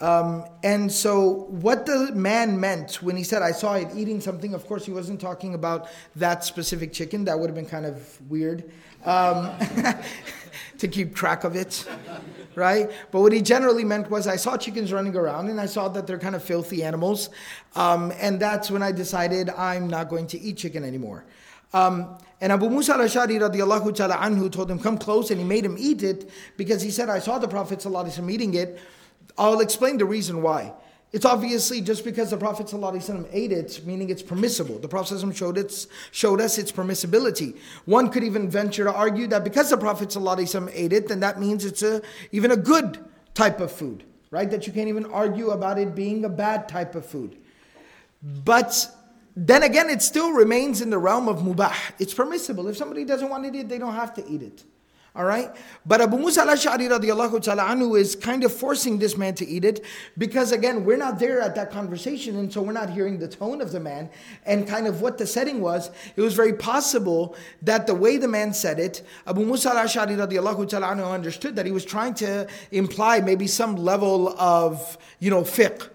[0.00, 4.54] Um, and so, what the man meant when he said, I saw it eating something,
[4.54, 7.24] of course, he wasn't talking about that specific chicken.
[7.26, 8.70] That would have been kind of weird
[9.04, 9.50] um,
[10.82, 11.86] to keep track of it,
[12.56, 12.90] right?
[13.12, 16.08] But what he generally meant was, I saw chickens running around and I saw that
[16.08, 17.30] they're kind of filthy animals.
[17.76, 21.24] Um, and that's when I decided I'm not going to eat chicken anymore.
[21.72, 25.64] Um, and Abu Musa al-Ashari radiallahu ta'ala anhu told him, come close, and he made
[25.64, 27.86] him eat it because he said, I saw the Prophet
[28.28, 28.80] eating it.
[29.38, 30.72] I'll explain the reason why.
[31.13, 34.77] It's obviously just because the Prophet ﷺ ate it, meaning it's permissible.
[34.77, 37.57] The Prophet ﷺ showed, it, showed us its permissibility.
[37.85, 41.39] One could even venture to argue that because the Prophet ﷺ ate it, then that
[41.39, 42.01] means it's a,
[42.33, 42.99] even a good
[43.33, 44.51] type of food, right?
[44.51, 47.37] That you can't even argue about it being a bad type of food.
[48.21, 48.93] But
[49.35, 51.73] then again, it still remains in the realm of mubah.
[51.99, 52.67] It's permissible.
[52.67, 54.65] If somebody doesn't want to eat it, they don't have to eat it.
[55.14, 55.50] All right?
[55.84, 59.62] But Abu Musa al-Ash'ari radiallahu ta'ala anhu is kind of forcing this man to eat
[59.62, 59.84] it
[60.16, 63.60] because again, we're not there at that conversation and so we're not hearing the tone
[63.60, 64.08] of the man
[64.46, 65.90] and kind of what the setting was.
[66.16, 70.66] It was very possible that the way the man said it, Abu Musa al-Ash'ari radiallahu
[70.66, 75.42] ta'ala anhu understood that he was trying to imply maybe some level of, you know,
[75.42, 75.90] fiqh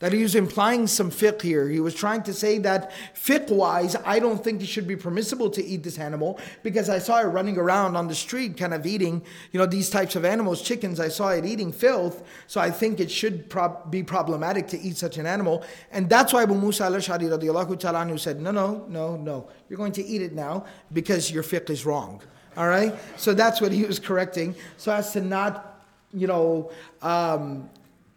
[0.00, 1.68] that he was implying some fiqh here.
[1.68, 5.50] He was trying to say that fiqh wise, I don't think it should be permissible
[5.50, 8.86] to eat this animal because I saw it running around on the street, kind of
[8.86, 10.98] eating, you know, these types of animals, chickens.
[11.00, 14.96] I saw it eating filth, so I think it should prob- be problematic to eat
[14.96, 15.64] such an animal.
[15.92, 19.92] And that's why Abu Musa al-Ash'ari radiallahu ta'ala said, no, no, no, no, you're going
[19.92, 22.22] to eat it now because your fiqh is wrong.
[22.56, 22.94] All right?
[23.16, 25.84] So that's what he was correcting, so as to not,
[26.14, 27.68] you know, um,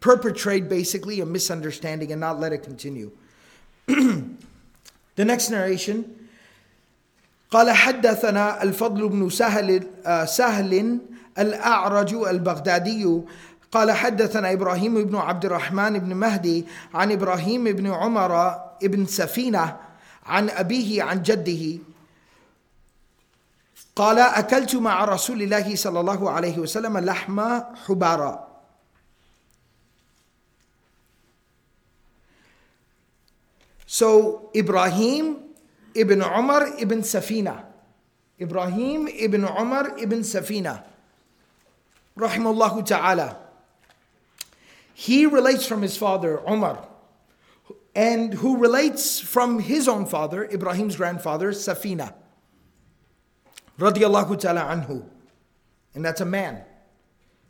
[0.04, 3.10] perpetrate basically a misunderstanding and not let it continue.
[3.86, 6.04] the next narration.
[7.50, 9.86] قال حدثنا الفضل بن سهل
[10.26, 10.98] سهل
[11.38, 13.20] الأعرج البغدادي.
[13.72, 19.76] قال حدثنا إبراهيم بن عبد الرحمن بن مهدي عن إبراهيم بن عمر بن سفينة
[20.26, 21.78] عن أبيه عن جده.
[23.96, 27.40] قال أكلت مع رسول الله صلى الله عليه وسلم لحم
[27.86, 28.43] حبارا
[33.86, 35.44] So Ibrahim
[35.94, 37.64] ibn Umar ibn Safina.
[38.40, 40.84] Ibrahim ibn Umar ibn Safina.
[42.18, 43.38] Rahimullah ta'ala.
[44.94, 46.86] He relates from his father, Umar,
[47.94, 52.14] and who relates from his own father, Ibrahim's grandfather, Safina.
[53.78, 55.04] Radiallahu ta'ala anhu.
[55.94, 56.62] And that's a man.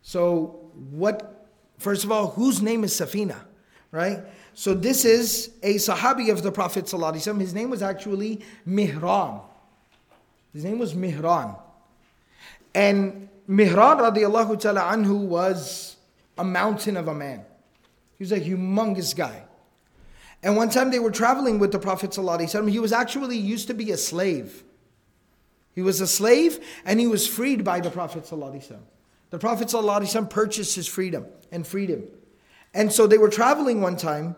[0.03, 3.37] So, what, first of all, whose name is Safina,
[3.91, 4.21] right?
[4.54, 7.40] So this is a Sahabi of the Prophet ﷺ.
[7.40, 9.42] His name was actually Mihran.
[10.54, 11.58] His name was Mihran.
[12.76, 15.96] And Mihran radiallahu ta'ala anhu was
[16.38, 17.46] a mountain of a man.
[18.18, 19.44] He was a humongous guy.
[20.42, 22.70] And one time they were traveling with the Prophet ﷺ.
[22.70, 24.64] He was actually used to be a slave.
[25.76, 28.78] He was a slave and he was freed by the Prophet ﷺ.
[29.30, 32.04] The Prophet ﷺ purchased his freedom and freed him.
[32.75, 34.37] And so they were traveling one time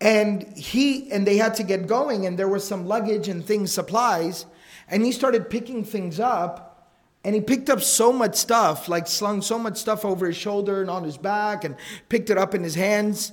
[0.00, 3.72] and he and they had to get going and there was some luggage and things
[3.72, 4.44] supplies
[4.88, 6.92] and he started picking things up
[7.24, 10.82] and he picked up so much stuff like slung so much stuff over his shoulder
[10.82, 11.76] and on his back and
[12.08, 13.32] picked it up in his hands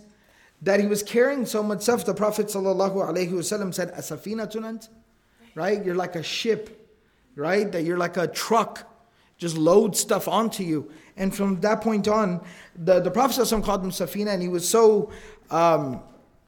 [0.62, 2.06] that he was carrying so much stuff.
[2.06, 4.88] The prophet wasallam said asafina tunant
[5.56, 5.84] right?
[5.84, 6.80] You're like a ship
[7.36, 7.70] right?
[7.72, 8.90] That you're like a truck
[9.38, 12.42] just load stuff onto you and from that point on
[12.76, 15.12] the, the prophet called him safina and he was so
[15.52, 16.02] um,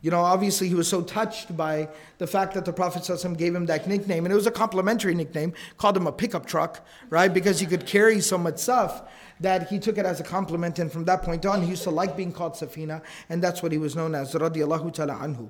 [0.06, 3.56] you know, obviously he was so touched by the fact that the Prophet ﷺ gave
[3.56, 7.34] him that nickname, and it was a complimentary nickname, called him a pickup truck, right?
[7.34, 9.02] Because he could carry so much stuff
[9.40, 11.90] that he took it as a compliment, and from that point on, he used to
[11.90, 15.50] like being called Safina, and that's what he was known as, radiallahu ta'ala anhu.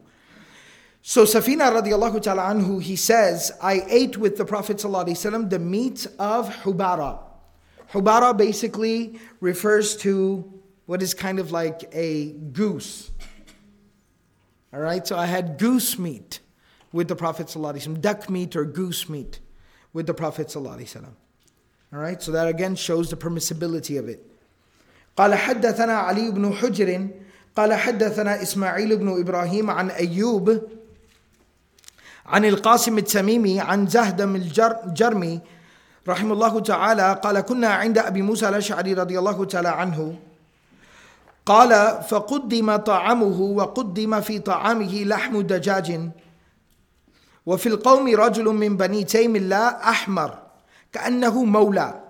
[1.02, 6.08] So Safina radiallahu ta'ala anhu, he says, I ate with the Prophet ﷺ the meat
[6.18, 7.25] of Hubara.
[7.95, 10.45] Hubara basically refers to
[10.87, 13.11] what is kind of like a goose
[14.73, 16.39] all right, so I had goose meat
[16.93, 19.41] with the Prophet ﷺ, duck meat or goose meat
[19.93, 21.05] with the Prophet ﷺ.
[21.93, 24.25] All right, so that again shows the permissibility of it.
[25.17, 27.09] قال حدثنا علي بن حجر
[27.57, 30.71] قال حدثنا إسماعيل بن إبراهيم عن أيوب
[32.27, 35.41] عن القاسم التميمي عن زهدم الجرمي
[36.08, 40.16] رحمه الله تعالى قال كنا عند أبي موسى الأشعري رضي الله تعالى عنه
[41.46, 46.10] قال فقدم طعامه وقدم في طعامه لحم دجاج
[47.46, 50.38] وفي القوم رجل من بني تيم الله أحمر
[50.94, 52.02] كأنه مولى.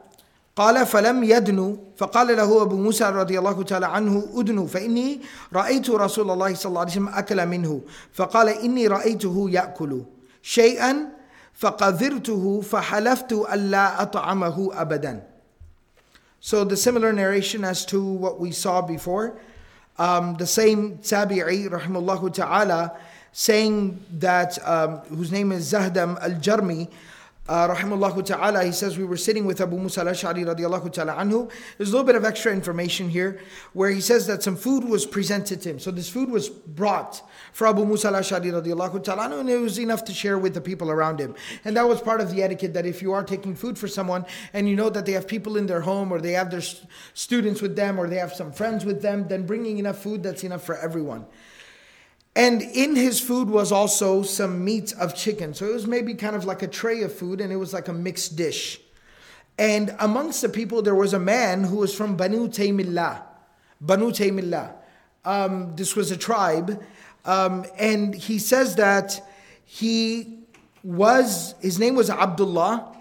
[0.55, 5.21] قال فلم يدنو فقال له أبو موسى رضي الله تعالى عنه أدنو فإني
[5.53, 7.81] رأيت رسول الله صلى الله عليه وسلم أكل منه.
[8.13, 10.01] فقال إني رأيته يأكل
[10.41, 11.14] شيئا
[11.54, 15.20] فقذرته فحلفت ألا أطعمه أبداً
[16.40, 19.38] So the similar narration as to what we saw before.
[19.98, 22.96] Um, the same Tabi'i, rahimahullah ta'ala,
[23.32, 26.88] saying that, um, whose name is Zahdam al-Jarmi,
[27.47, 31.51] uh, rahimahullah ta'ala, he says we were sitting with Abu Musa al-Ash'ari radiallahu ta'ala anhu.
[31.77, 33.39] There's a little bit of extra information here
[33.73, 35.79] where he says that some food was presented to him.
[35.79, 37.21] So this food was brought
[37.53, 40.61] for Abu Musa al-Ash'ari radiallahu ta'ala anhu and it was enough to share with the
[40.61, 41.35] people around him.
[41.63, 44.25] And that was part of the etiquette that if you are taking food for someone
[44.51, 46.63] and you know that they have people in their home or they have their
[47.13, 50.43] students with them or they have some friends with them, then bringing enough food that's
[50.43, 51.27] enough for everyone.
[52.35, 55.53] And in his food was also some meat of chicken.
[55.53, 57.87] So it was maybe kind of like a tray of food and it was like
[57.87, 58.81] a mixed dish.
[59.57, 63.21] And amongst the people, there was a man who was from Banu Taymillah.
[63.79, 64.73] Banu Taymillah.
[65.23, 66.83] Um, this was a tribe.
[67.23, 69.25] Um, and he says that
[69.63, 70.39] he
[70.83, 72.91] was, his name was Abdullah.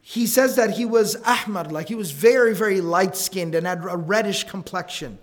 [0.00, 3.84] He says that he was Ahmar, like he was very, very light skinned and had
[3.84, 5.18] a reddish complexion.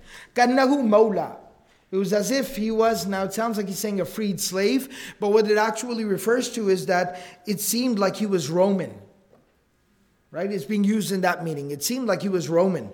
[1.95, 4.89] It was as if he was, now it sounds like he's saying a freed slave,
[5.21, 8.93] but what it actually refers to is that it seemed like he was Roman.
[10.29, 10.51] Right?
[10.51, 11.71] It's being used in that meaning.
[11.71, 12.91] It seemed like he was Roman.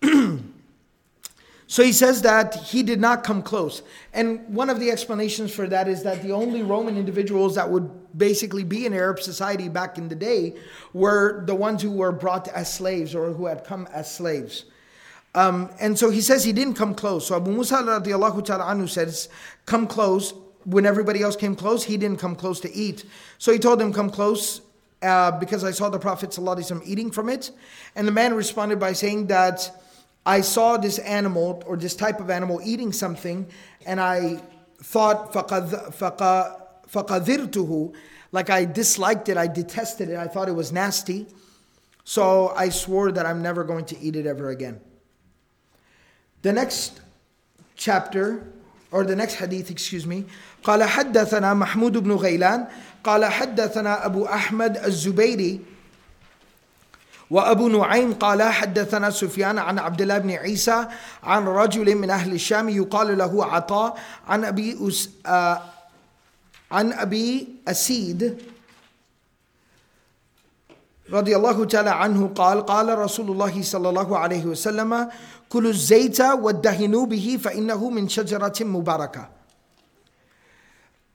[1.66, 3.82] so he says that he did not come close.
[4.14, 8.16] And one of the explanations for that is that the only Roman individuals that would
[8.16, 10.56] basically be in Arab society back in the day
[10.94, 14.64] were the ones who were brought as slaves or who had come as slaves.
[15.35, 17.27] Um, and so he says he didn't come close.
[17.27, 19.29] So Abu Musa radiallahu ta'ala anhu says,
[19.65, 20.33] come close.
[20.65, 23.05] When everybody else came close, he didn't come close to eat.
[23.37, 24.61] So he told him, come close
[25.01, 27.51] uh, because I saw the Prophet ﷺ eating from it.
[27.95, 29.71] And the man responded by saying that
[30.25, 33.47] I saw this animal or this type of animal eating something
[33.85, 34.41] and I
[34.81, 37.95] thought فَقَذِرْتُهُ
[38.31, 41.25] like I disliked it, I detested it, I thought it was nasty.
[42.03, 44.79] So I swore that I'm never going to eat it ever again.
[46.43, 47.01] The next
[47.75, 48.43] chapter,
[48.91, 50.25] or the next hadith, excuse me,
[50.63, 52.67] قال حدثنا محمود بن غيلان
[53.03, 55.61] قال حدثنا أبو أحمد الزبيري
[57.29, 60.87] وأبو نعيم قال حدثنا سفيان عن عبد الله بن عيسى
[61.23, 65.61] عن رجل من أهل الشام يقال له عطاء عن أبي أس آه
[66.71, 68.37] عن أبي أسيد
[71.11, 75.09] رضي الله تعالى عنه قال قال رسول الله صلى الله عليه وسلم
[75.49, 79.29] كلوا الزيت وادهنوا به فإنه من شجرة مباركة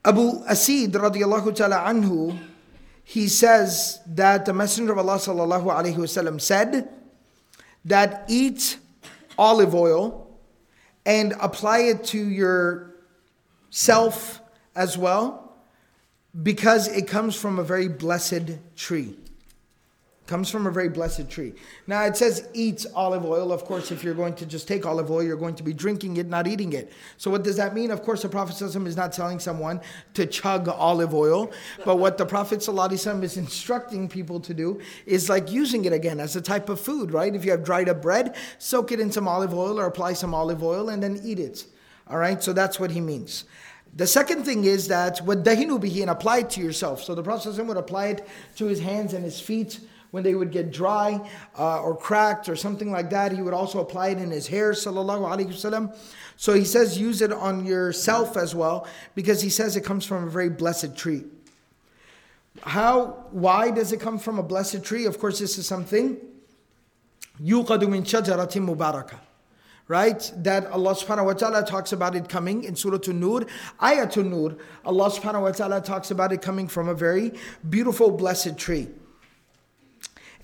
[0.07, 2.39] Abu Asid radiallahu ta'ala anhu,
[3.05, 6.91] he says that the Messenger of Allah sallallahu alayhi wasallam said
[7.87, 8.77] that eat
[9.39, 10.27] olive oil
[11.07, 12.18] and apply it to
[13.70, 14.43] yourself
[14.77, 15.57] as well
[16.43, 19.16] because it comes from a very blessed tree
[20.30, 21.54] comes from a very blessed tree.
[21.88, 23.52] Now it says eats olive oil.
[23.52, 26.18] Of course, if you're going to just take olive oil, you're going to be drinking
[26.18, 26.94] it, not eating it.
[27.18, 27.90] So what does that mean?
[27.90, 29.82] Of course, the Prophet is not telling someone
[30.14, 31.52] to chug olive oil,
[31.84, 36.36] but what the Prophet is instructing people to do is like using it again as
[36.36, 37.34] a type of food, right?
[37.34, 40.36] If you have dried up bread, soak it in some olive oil or apply some
[40.36, 41.66] olive oil and then eat it.
[42.08, 43.46] All right, so that's what he means.
[43.96, 47.04] The second thing is that what dahinu bihi and apply it to yourself.
[47.04, 48.28] So the Prophet would apply it
[48.58, 49.80] to his hands and his feet
[50.14, 51.20] when they would get dry
[51.59, 53.33] uh, or cracked or something like that.
[53.33, 55.97] He would also apply it in his hair, sallallahu alaihi wasallam.
[56.37, 60.29] So he says use it on yourself as well because he says it comes from
[60.29, 61.25] a very blessed tree.
[62.62, 65.05] How, why does it come from a blessed tree?
[65.07, 66.16] Of course, this is something
[67.43, 69.18] يُقَدُ مِنْ شَجَرَةٍ مُبَارَكَةٍ
[69.89, 70.33] right?
[70.37, 73.47] That Allah subhanahu wa ta'ala talks about it coming in Surah An-Nur.
[73.83, 77.33] Ayatul Nur, Allah subhanahu wa ta'ala talks about it coming from a very
[77.68, 78.89] beautiful, blessed tree.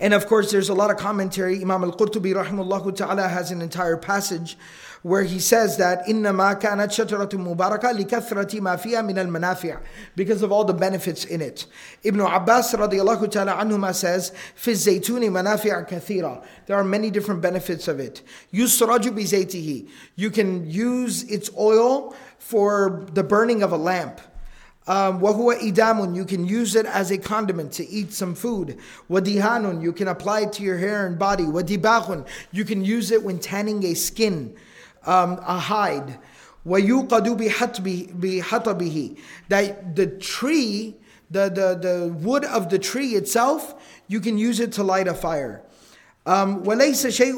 [0.01, 1.61] And of course, there's a lot of commentary.
[1.61, 4.57] Imam al-Qurtubi rahimahullah ta'ala has an entire passage
[5.03, 9.81] where he says that إِنَّمَا كَانَتْ شَجَرَةٌ مُبَارَكَةٌ لِكَثْرَةِ مَا فِيهَا مِنَ الْمَنَافِعِ
[10.17, 11.67] Because of all the benefits in it.
[12.03, 17.89] Ibn Abbas radiallahu ta'ala anhuma says, فِي الزَّيْتُونِ مَنَافِعَ كَثِيرًا There are many different benefits
[17.89, 18.23] of it.
[18.53, 24.21] يُسْرَجُ بِزَيْتِهِ You can use its oil for the burning of a lamp.
[24.88, 28.78] Wahua um, idamun, you can use it as a condiment to eat some food.
[29.10, 31.44] Wadihanun, you can apply it to your hair and body.
[31.44, 34.56] Wadibahun, you can use it when tanning a skin,
[35.06, 36.20] um, a hide.
[36.68, 37.36] Wayuqadu
[38.20, 39.18] bihatabihi,
[39.50, 40.96] that the tree,
[41.32, 43.74] the, the, the wood of the tree itself,
[44.08, 45.64] you can use it to light a fire.
[46.28, 47.32] Um, Basically,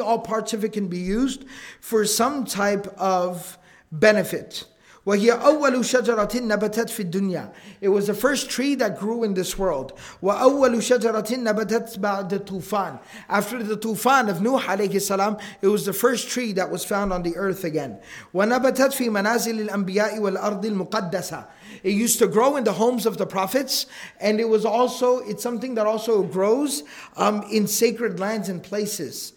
[0.00, 1.44] all parts of it can be used
[1.80, 3.56] for some type of
[3.90, 4.64] benefit.
[5.07, 7.51] وهي أول شجرة نبتت في الدنيا.
[7.81, 9.93] It was the first tree that grew in this world.
[10.21, 12.99] وأول شجرة نبتت بعد الطوفان.
[13.29, 17.11] After the tufan of Nuh عليه السلام, it was the first tree that was found
[17.11, 17.99] on the earth again.
[18.33, 21.45] ونبتت في منازل الأنبياء والأرض المقدسة.
[21.83, 23.87] It used to grow in the homes of the prophets,
[24.21, 26.83] and it was also it's something that also grows
[27.17, 29.33] um, in sacred lands and places.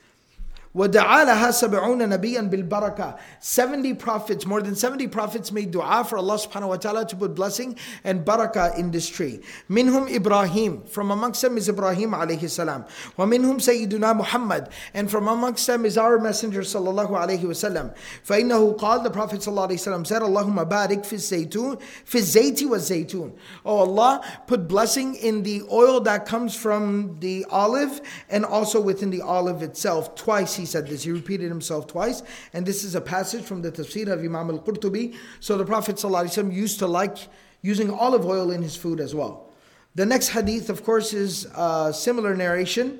[0.76, 6.36] وَدَعَا لَهَا سَبْعُونَ نَبِيًّا بِالْبَرَكَةِ 70 prophets, more than 70 prophets made dua for Allah
[6.36, 9.40] subhanahu wa ta'ala to put blessing and barakah in this tree.
[9.70, 12.84] Minhum Ibrahim, from amongst them is Ibrahim alayhi salam.
[13.16, 17.96] وَمِنْهُمْ سَيِّدُنَا Muhammad, and from amongst them is our messenger sallallahu alayhi wa sallam.
[18.26, 22.64] فَإِنَّهُ قال, the Prophet sallallahu alayhi wa sallam said, اللهم بارك في الزيتون في الزيت
[22.64, 23.32] والزيتون.
[23.64, 29.08] Oh Allah, put blessing in the oil that comes from the olive and also within
[29.08, 30.14] the olive itself.
[30.14, 31.04] Twice he said this.
[31.04, 32.22] He repeated himself twice.
[32.52, 35.14] And this is a passage from the tafsir of Imam al Qurtubi.
[35.40, 37.16] So the Prophet ﷺ used to like
[37.62, 39.50] using olive oil in his food as well.
[39.94, 42.98] The next hadith, of course, is a similar narration.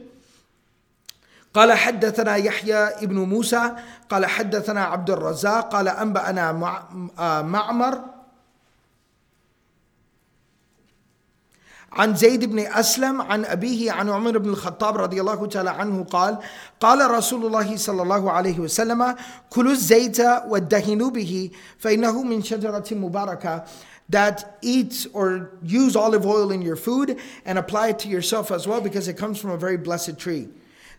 [1.55, 3.77] قال حدثنا يحيى ابن موسى
[4.11, 6.53] قال حدثنا عبد الرزاق قال أنبأنا
[7.43, 8.05] معمر
[11.93, 16.39] عن زيد بن أسلم عن أبيه عن عمر بن الخطاب رضي الله تعالى عنه قال
[16.81, 19.17] قال رسول الله صلى الله عليه وسلم
[19.51, 23.65] كلوا الزيت وادهنوا به فإنه من شجرة مباركة
[24.09, 28.67] that eat or use olive oil in your food and apply it to yourself as
[28.67, 30.49] well because it comes from a very blessed tree.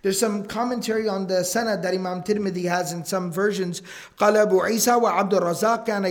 [0.01, 3.81] There's some commentary on the sanad that Imam Tirmidhi has in some versions.
[4.17, 6.05] قال أبو عيسى وعبد الرزاق كان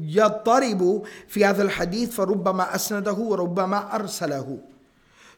[0.00, 4.58] يضطرب في هذا الحديث فربما أسنده وربما أرسله.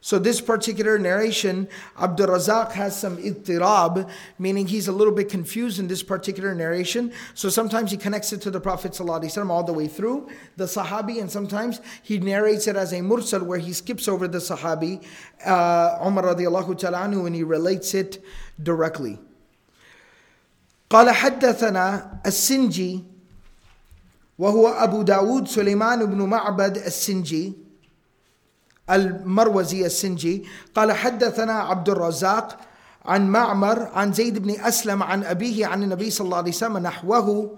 [0.05, 1.67] So this particular narration,
[1.99, 7.11] Abdul Razak has some ittirab, meaning he's a little bit confused in this particular narration.
[7.33, 11.19] So sometimes he connects it to the Prophet ﷺ all the way through the Sahabi,
[11.19, 15.03] and sometimes he narrates it as a mursal where he skips over the Sahabi,
[15.43, 18.23] uh, Umar radiallahu ta'ala anhu, and he relates it
[18.61, 19.17] directly.
[20.87, 23.03] قال حدثنا السنجي
[24.37, 27.65] وهو أبو داود سليمان بن معبد السنجي
[28.89, 30.45] المروزي السنجي
[30.75, 32.57] قال حدثنا عبد الرزاق
[33.05, 37.57] عن معمر عن زيد بن أسلم عن أبيه عن النبي صلى الله عليه وسلم نحوه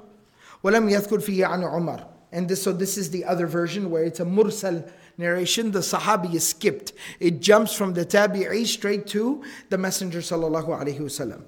[0.63, 4.19] ولم يذكر فيه عن عمر and this, so this is the other version where it's
[4.19, 4.83] a mursal
[5.17, 10.47] narration the sahabi is skipped it jumps from the tabi'i straight to the messenger صلى
[10.47, 11.41] الله عليه وسلم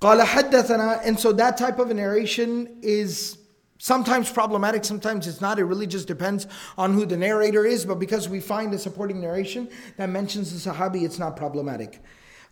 [0.00, 3.38] قال حدثنا and so that type of a narration is
[3.82, 5.58] Sometimes problematic, sometimes it's not.
[5.58, 7.84] It really just depends on who the narrator is.
[7.84, 12.00] But because we find a supporting narration that mentions the Sahabi, it's not problematic.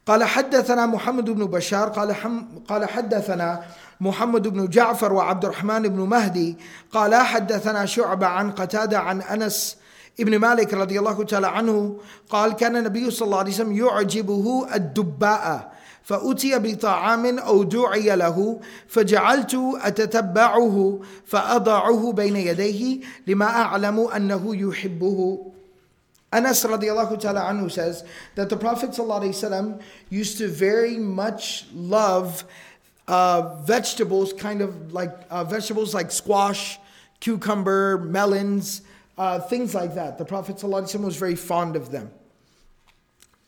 [0.06, 3.64] قال حدثنا محمد بن بشار قال حم قال حدثنا
[4.00, 6.56] محمد بن جعفر وعبد الرحمن بن مهدي
[6.92, 9.76] قال حدثنا شعبة عن قتادة عن أنس
[10.20, 11.98] ابن مالك رضي الله تعالى عنه
[12.30, 15.69] قال كان النبي صلى الله عليه وسلم يعجبه الدباء
[16.02, 25.52] فأتي بطعام أو دعي له فجعلت أتتبعه فأضعه بين يديه لما أعلم أنه يحبه
[26.32, 28.04] Anas radiallahu ta'ala anhu says
[28.34, 32.44] that the Prophet ﷺ used to very much love
[33.08, 36.78] uh, vegetables, kind of like uh, vegetables like squash,
[37.20, 38.82] cucumber, melons,
[39.16, 40.18] uh, things like that.
[40.18, 42.10] The Prophet ﷺ was very fond of them.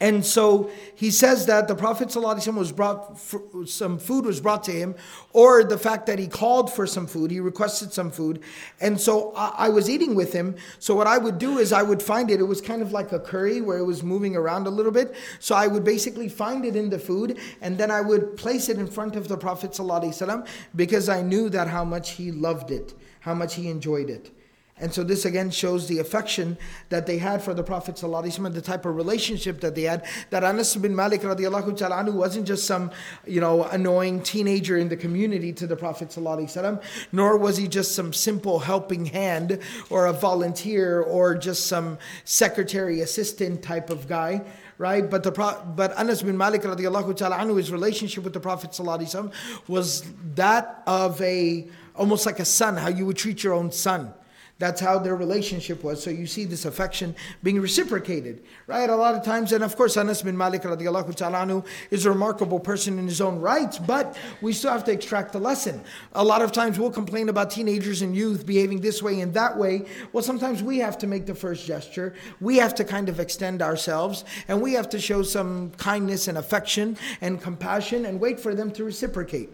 [0.04, 3.18] And so he says that the Prophet ﷺ was brought,
[3.66, 4.96] some food was brought to him,
[5.32, 8.42] or the fact that he called for some food, he requested some food.
[8.82, 10.58] And so I, I was eating with him.
[10.80, 13.14] So what I would do is I would find it, it was kind of like
[13.14, 15.16] a curry where it was moving around a little bit.
[15.40, 18.80] So I would basically find it in the food, and then I would place it
[18.80, 20.46] in front of the Prophet ﷺ
[20.76, 24.32] because I knew that how much he loved it, how much he enjoyed it.
[24.81, 26.57] And so this again shows the affection
[26.89, 30.07] that they had for the Prophet ﷺ, the type of relationship that they had.
[30.31, 32.93] That Anas bin Malik radiallahu ta'ala wasn't just some,
[33.27, 37.95] you know, annoying teenager in the community to the Prophet ﷺ, nor was he just
[37.95, 39.59] some simple helping hand
[39.91, 44.45] or a volunteer or just some secretary assistant type of guy
[44.81, 45.11] right?
[45.11, 49.33] But the but Anas bin Malik radiallahu ta'ala anhu, his relationship with the Prophet ﷺ
[49.67, 50.05] was
[50.37, 51.67] that of a
[51.97, 54.15] almost like a son, how you would treat your own son.
[54.64, 56.02] That's how their relationship was.
[56.02, 58.90] So you see this affection being reciprocated, right?
[58.90, 62.98] A lot of times, and of course, Anas bin Malik radiallahu is a remarkable person
[62.98, 65.84] in his own rights, but we still have to extract the lesson.
[66.14, 69.58] A lot of times we'll complain about teenagers and youth behaving this way and that
[69.58, 69.86] way.
[70.14, 72.14] Well, sometimes we have to make the first gesture.
[72.40, 76.38] We have to kind of extend ourselves, and we have to show some kindness and
[76.38, 79.50] affection and compassion and wait for them to reciprocate.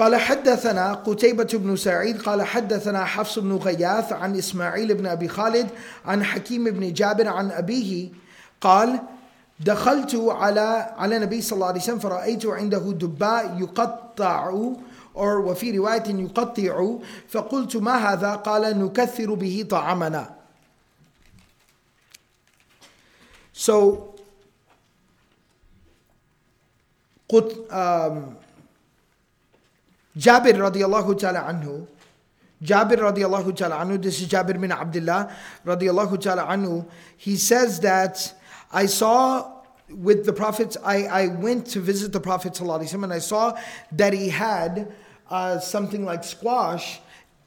[0.00, 5.68] قال حدثنا قتيبة بن سعيد قال حدثنا حفص بن غياث عن إسماعيل بن أبي خالد
[6.04, 8.08] عن حكيم بن جابر عن أبيه
[8.60, 9.00] قال
[9.60, 16.08] دخلت على على النبي صلى الله عليه وسلم فرأيت عنده دباء يقطع أو وفي رواية
[16.08, 16.96] يقطع
[17.28, 20.40] فقلت ما هذا؟ قال نكثر به طعامنا.
[23.52, 24.08] So
[27.28, 28.40] قط, um,
[30.16, 31.86] Jabir radiallahu ta'ala anhu,
[32.62, 35.34] Jabir radiallahu ta'ala anhu, this is Jabir bin Abdullah
[35.64, 36.86] radiallahu ta'ala anhu,
[37.16, 38.34] he says that
[38.72, 43.58] I saw with the Prophet, I, I went to visit the Prophet and I saw
[43.92, 44.92] that he had
[45.30, 47.00] uh, something like squash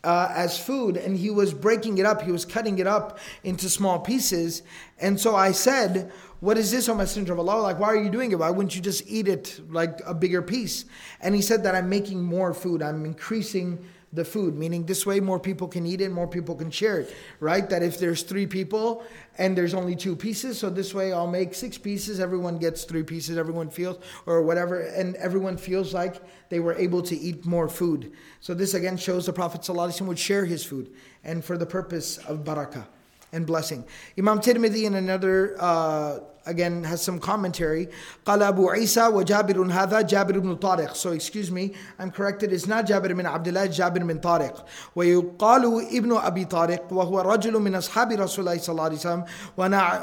[0.03, 3.70] uh, as food and he was breaking it up, he was cutting it up into
[3.70, 4.64] small pieces.
[4.99, 6.11] And so I said,
[6.43, 7.61] what is this, O Messenger of Allah?
[7.61, 8.37] Like, why are you doing it?
[8.37, 10.83] Why wouldn't you just eat it like a bigger piece?
[11.21, 12.81] And he said that I'm making more food.
[12.81, 13.79] I'm increasing
[14.11, 17.15] the food, meaning this way more people can eat it, more people can share it,
[17.39, 17.69] right?
[17.69, 19.05] That if there's three people
[19.37, 23.03] and there's only two pieces, so this way I'll make six pieces, everyone gets three
[23.03, 27.69] pieces, everyone feels, or whatever, and everyone feels like they were able to eat more
[27.69, 28.11] food.
[28.41, 30.91] So this again shows the Prophet would share his food,
[31.23, 32.85] and for the purpose of barakah
[33.31, 33.85] and blessing.
[34.19, 37.88] Imam Tirmidhi in another uh, again has some commentary.
[38.24, 40.94] قال أبو عيسى وجابر هذا جابر بن طارق.
[40.96, 42.52] So excuse me, I'm corrected.
[42.52, 44.64] It's not جابر بن عبد الله, جابر بن طارق.
[44.96, 49.24] ويقال ابن أبي طارق وهو رجل من أصحاب رسول الله صلى الله عليه وسلم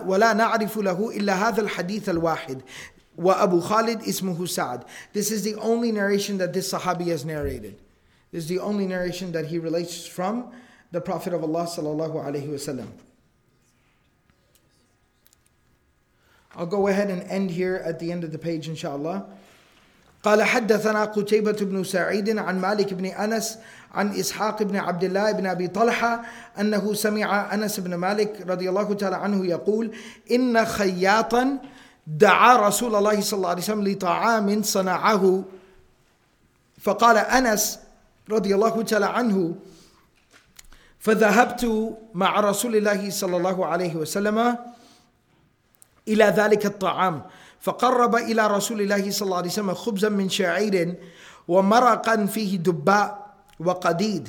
[0.06, 2.62] ولا نعرف له إلا هذا الحديث الواحد.
[3.18, 4.84] وأبو خالد اسمه سعد.
[5.14, 7.80] This is the only narration that this Sahabi has narrated.
[8.32, 10.51] This is the only narration that he relates from
[10.91, 12.88] the Prophet of Allah sallallahu alaihi wasallam.
[16.57, 19.26] I'll go ahead and end here at the end of the page inshallah.
[20.22, 23.59] قال حدثنا قتيبة بن سعيد عن مالك بن أنس
[23.94, 26.22] عن إسحاق بن عبد الله بن أبي طلحة
[26.61, 29.92] أنه سمع أنس بن مالك رضي الله تعالى عنه يقول
[30.30, 31.59] إن خياطا
[32.07, 35.44] دعا رسول الله صلى الله عليه وسلم لطعام صنعه
[36.80, 37.78] فقال أنس
[38.30, 39.55] رضي الله تعالى عنه
[40.98, 44.57] فذهبت مع رسول الله صلى الله عليه وسلم
[46.11, 47.23] إلى ذلك الطعام.
[47.61, 50.95] فقرب إلى رسول الله صلى الله عليه وسلم خبزا من شعير
[51.49, 54.29] ومرقا فيه دباء وقديد.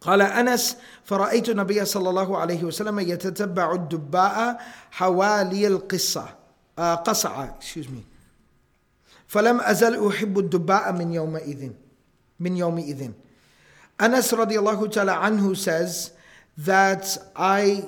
[0.00, 6.26] قال أنس فرأيت النبي صلى الله عليه وسلم يتتبع الدباء حوالي القصة.
[6.78, 8.06] آه قصعة excuse me.
[9.26, 11.70] فلم أزل أحب الدباء من يومئذ
[12.40, 13.10] من يومئذ.
[13.98, 16.12] Anas radiallahu ta'ala anhu says
[16.58, 17.82] that I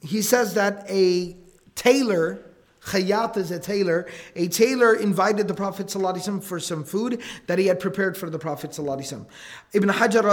[0.00, 1.36] he says that a
[1.80, 2.38] tailor,
[2.82, 4.06] Khayyat is a tailor.
[4.36, 8.38] A tailor invited the Prophet ﷺ for some food that he had prepared for the
[8.38, 9.26] Prophet ﷺ.
[9.72, 10.24] Ibn Hajar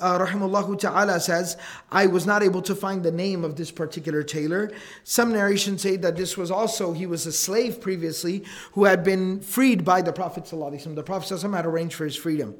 [0.00, 1.58] uh, rahimullah ta'ala says,
[1.90, 4.70] I was not able to find the name of this particular tailor.
[5.02, 9.40] Some narrations say that this was also, he was a slave previously who had been
[9.40, 10.94] freed by the Prophet ﷺ.
[10.94, 12.54] The Prophet ﷺ had arranged for his freedom.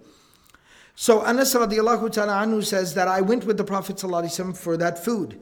[0.97, 5.03] So Anas radiallahu ta'ala anhu says that I went with the Prophet ﷺ for that
[5.03, 5.41] food.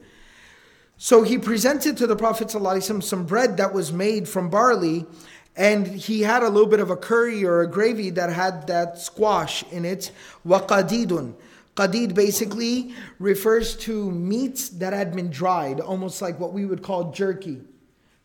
[1.03, 5.05] So he presented to the Prophet ﷺ some bread that was made from barley,
[5.53, 8.97] and he had a little bit of a curry or a gravy that had that
[8.97, 10.11] squash in it.
[10.47, 11.33] Waqadidun.
[11.75, 17.11] Qadid basically refers to meats that had been dried, almost like what we would call
[17.11, 17.59] jerky.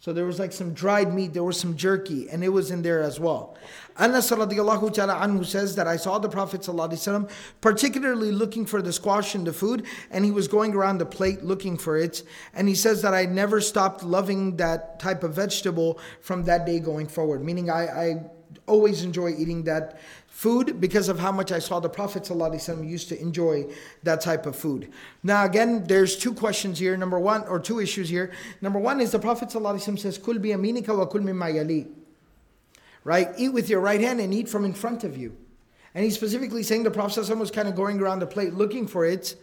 [0.01, 2.83] So there was like some dried meat, there was some jerky, and it was in
[2.83, 3.57] there as well.
[3.99, 6.69] Anas radiallahu ta'ala anhu says that I saw the Prophet
[7.61, 11.43] particularly looking for the squash in the food, and he was going around the plate
[11.43, 12.23] looking for it.
[12.55, 16.79] And he says that I never stopped loving that type of vegetable from that day
[16.79, 18.31] going forward, meaning I, I
[18.68, 23.08] always enjoy eating that food because of how much I saw the Prophet ﷺ used
[23.10, 23.66] to enjoy
[24.02, 24.92] that type of food.
[25.22, 26.98] Now, again, there's two questions here.
[26.98, 28.32] Number one, or two issues here.
[28.60, 31.88] Number one is the Prophet ﷺ says, Kul bi aminika wa kul mimma yali.
[33.04, 33.30] Right?
[33.38, 35.38] Eat with your right hand and eat from in front of you.
[35.94, 38.88] And he's specifically saying the Prophet ﷺ was kind of going around the plate looking
[38.88, 39.36] for it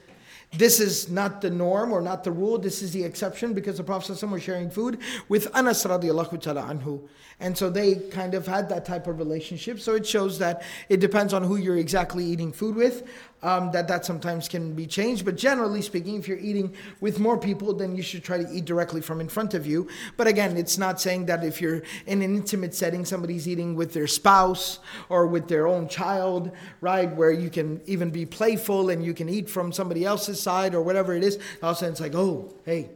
[0.53, 2.57] this is not the norm or not the rule.
[2.57, 7.01] This is the exception because the Prophet was sharing food with Anas radiallahu ta'ala anhu.
[7.39, 9.79] And so they kind of had that type of relationship.
[9.79, 13.03] So it shows that it depends on who you're exactly eating food with
[13.43, 15.23] um, that that sometimes can be changed.
[15.25, 18.65] But generally speaking, if you're eating with more people, then you should try to eat
[18.65, 19.87] directly from in front of you.
[20.17, 23.93] But again, it's not saying that if you're in an intimate setting, somebody's eating with
[23.93, 24.79] their spouse
[25.09, 29.29] or with their own child, right, where you can even be playful and you can
[29.29, 31.37] eat from somebody else's side or whatever it is.
[31.61, 32.89] All of a sudden, it's like, oh, hey,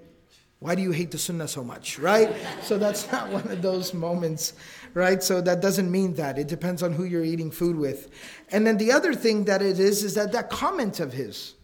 [0.60, 2.36] why do you hate the sunnah so much, right?
[2.62, 4.54] so that's not one of those moments,
[4.94, 5.22] right?
[5.22, 6.38] So that doesn't mean that.
[6.38, 8.10] It depends on who you're eating food with.
[8.52, 11.56] And then the other thing that it is, is that that comment of his,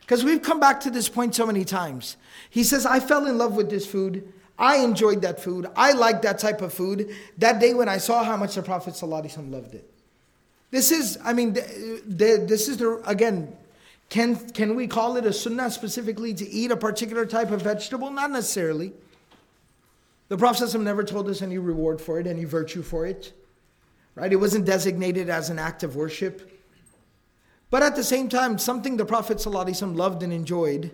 [0.00, 2.16] because we've come back to this point so many times.
[2.48, 4.32] He says, I fell in love with this food.
[4.58, 5.66] I enjoyed that food.
[5.76, 8.94] I liked that type of food that day when I saw how much the Prophet
[8.94, 9.90] ﷺ loved it.
[10.70, 13.56] This is, I mean, this is the, again,
[14.08, 18.10] can, can we call it a sunnah specifically to eat a particular type of vegetable?
[18.10, 18.92] Not necessarily.
[20.28, 23.32] The Prophet never told us any reward for it, any virtue for it.
[24.14, 24.32] Right?
[24.32, 26.50] It wasn't designated as an act of worship.
[27.70, 30.92] But at the same time, something the Prophet loved and enjoyed,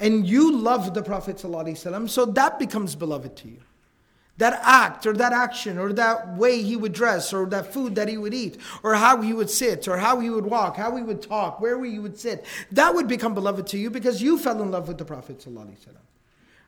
[0.00, 3.62] and you love the Prophet so that becomes beloved to you
[4.38, 8.08] that act or that action or that way he would dress or that food that
[8.08, 11.02] he would eat or how he would sit or how he would walk, how he
[11.02, 14.62] would talk, where he would sit, that would become beloved to you because you fell
[14.62, 15.46] in love with the Prophet.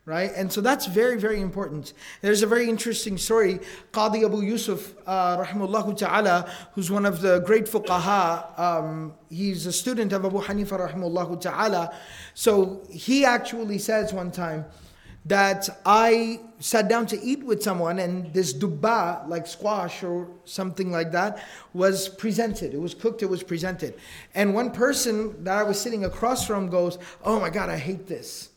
[0.06, 0.32] Right?
[0.36, 1.94] And so that's very, very important.
[2.20, 3.60] There's a very interesting story.
[3.92, 9.72] Qadi Abu Yusuf, uh, rahimahullah ta'ala, who's one of the great fuqaha, um, he's a
[9.72, 11.94] student of Abu Hanifa, rahimahullah ta'ala.
[12.34, 14.66] So he actually says one time
[15.26, 20.90] that I sat down to eat with someone and this dubba, like squash or something
[20.90, 21.42] like that,
[21.72, 22.74] was presented.
[22.74, 23.94] It was cooked, it was presented.
[24.34, 28.06] And one person that I was sitting across from goes, Oh my God, I hate
[28.06, 28.50] this.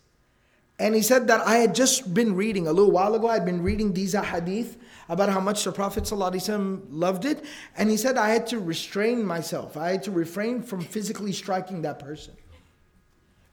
[0.79, 3.63] And he said that I had just been reading a little while ago, I'd been
[3.63, 4.77] reading these hadith
[5.09, 7.43] about how much the Prophet loved it.
[7.77, 11.81] And he said I had to restrain myself, I had to refrain from physically striking
[11.81, 12.35] that person.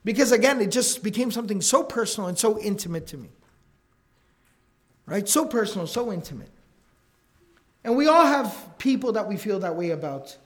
[0.03, 3.29] Because again, it just became something so personal and so intimate to me.
[5.07, 5.27] Right?
[5.27, 6.51] So personal, so intimate.
[7.83, 10.37] And we all have people that we feel that way about.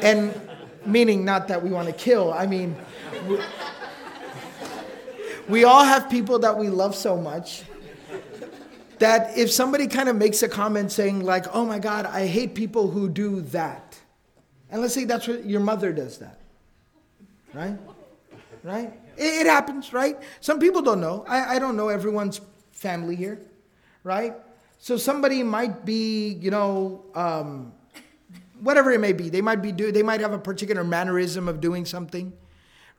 [0.00, 0.38] And
[0.84, 2.76] meaning not that we want to kill, I mean,
[5.48, 7.62] we all have people that we love so much
[8.98, 12.54] that if somebody kind of makes a comment saying, like, oh my God, I hate
[12.54, 13.98] people who do that.
[14.70, 16.40] And let's say that's what your mother does that.
[17.52, 17.78] Right?
[18.62, 18.92] Right?
[19.16, 20.16] It, it happens, right?
[20.40, 21.24] Some people don't know.
[21.28, 22.40] I, I don't know everyone's
[22.72, 23.40] family here.
[24.02, 24.34] Right?
[24.78, 27.72] So somebody might be, you know, um,
[28.60, 29.28] whatever it may be.
[29.28, 32.32] They might be do they might have a particular mannerism of doing something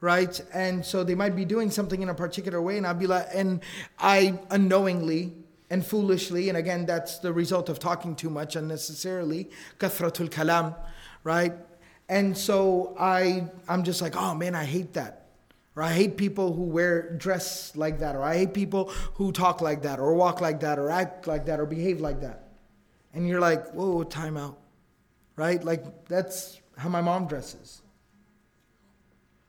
[0.00, 0.40] right?
[0.52, 3.28] And so they might be doing something in a particular way, and I'll be like,
[3.32, 3.62] and
[3.98, 5.32] I unknowingly
[5.70, 10.76] and foolishly, and again, that's the result of talking too much unnecessarily, kathratul kalam,
[11.24, 11.54] right?
[12.08, 15.22] And so I, I'm just like, oh man, I hate that.
[15.74, 19.60] Or I hate people who wear dress like that, or I hate people who talk
[19.60, 22.48] like that, or walk like that, or act like that, or behave like that.
[23.12, 24.58] And you're like, whoa, time out,
[25.34, 25.62] right?
[25.62, 27.82] Like that's how my mom dresses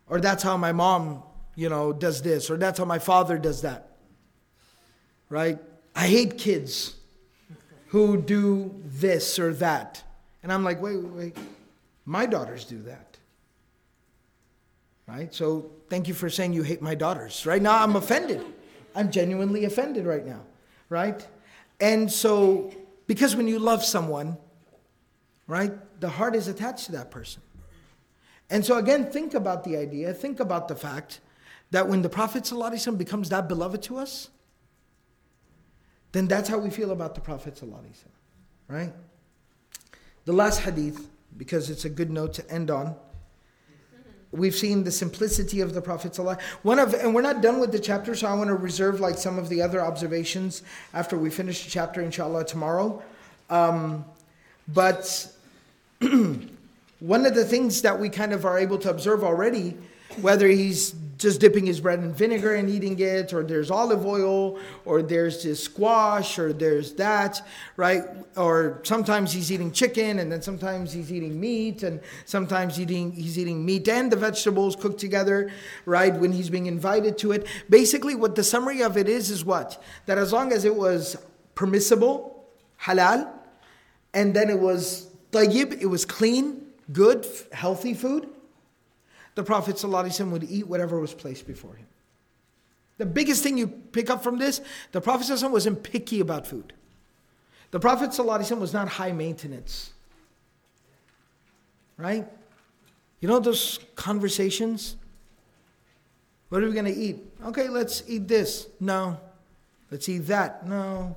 [0.10, 1.24] or that's how my mom,
[1.55, 3.97] you know, does this, or that's how my father does that.
[5.30, 5.60] Right?
[5.95, 6.95] I hate kids
[7.88, 10.03] who do this or that.
[10.43, 11.38] And I'm like, wait, wait, wait.
[12.05, 13.18] My daughters do that.
[15.08, 15.34] Right?
[15.34, 17.45] So thank you for saying you hate my daughters.
[17.45, 18.43] Right now, I'm offended.
[18.95, 20.41] I'm genuinely offended right now.
[20.89, 21.26] Right?
[21.80, 22.72] And so,
[23.08, 24.38] because when you love someone,
[25.47, 27.41] right, the heart is attached to that person.
[28.51, 31.20] And so, again, think about the idea, think about the fact
[31.70, 34.28] that when the Prophet ﷺ becomes that beloved to us,
[36.12, 38.05] then that's how we feel about the Prophet ﷺ,
[38.68, 38.93] right?
[40.26, 42.95] The last hadith, because it's a good note to end on.
[44.32, 46.40] We've seen the simplicity of the Prophet ﷺ.
[46.62, 49.16] One of, and we're not done with the chapter, so I want to reserve like
[49.16, 50.62] some of the other observations
[50.93, 53.03] after we finish the chapter, inshallah, tomorrow.
[53.49, 54.05] Um,
[54.68, 55.32] but
[57.00, 59.78] One of the things that we kind of are able to observe already,
[60.22, 64.60] whether he's just dipping his bread in vinegar and eating it, or there's olive oil,
[64.86, 67.41] or there's this squash, or there's that,
[67.76, 68.04] right?
[68.36, 73.38] Or sometimes he's eating chicken, and then sometimes he's eating meat, and sometimes eating, he's
[73.38, 75.52] eating meat and the vegetables cooked together,
[75.86, 76.16] right?
[76.16, 77.48] When he's being invited to it.
[77.70, 79.82] Basically, what the summary of it is is what?
[80.06, 81.18] That as long as it was
[81.56, 82.45] permissible,
[82.82, 83.28] halal,
[84.14, 88.28] and then it was tayyib, it was clean, good, healthy food,
[89.34, 91.86] the Prophet ﷺ would eat whatever was placed before him.
[92.99, 94.61] The biggest thing you pick up from this,
[94.93, 96.72] the Prophet ﷺ wasn't picky about food.
[97.70, 99.93] The Prophet ﷺ was not high maintenance.
[101.97, 102.26] Right?
[103.20, 104.97] You know those conversations?
[106.49, 107.16] What are we going to eat?
[107.47, 108.68] Okay, let's eat this.
[108.78, 109.18] No.
[109.90, 110.66] Let's eat that.
[110.66, 111.16] No.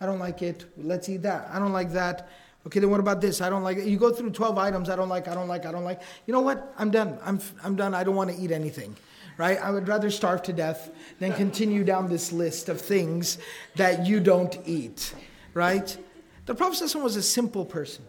[0.00, 0.64] I don't like it.
[0.78, 1.48] Let's eat that.
[1.52, 2.28] I don't like that.
[2.67, 3.39] Okay, then what about this?
[3.39, 3.85] I don't like it.
[3.85, 4.89] You go through 12 items.
[4.89, 6.01] I don't like, I don't like, I don't like.
[6.25, 6.73] You know what?
[6.77, 7.17] I'm done.
[7.23, 7.93] I'm, I'm done.
[7.93, 8.93] I don't want to eat anything.
[9.37, 9.57] Right?
[9.57, 10.89] I would rather starve to death
[11.19, 13.37] than continue down this list of things
[13.77, 15.13] that you don't eat.
[15.53, 15.95] Right?
[16.45, 18.03] The Prophet was a simple person.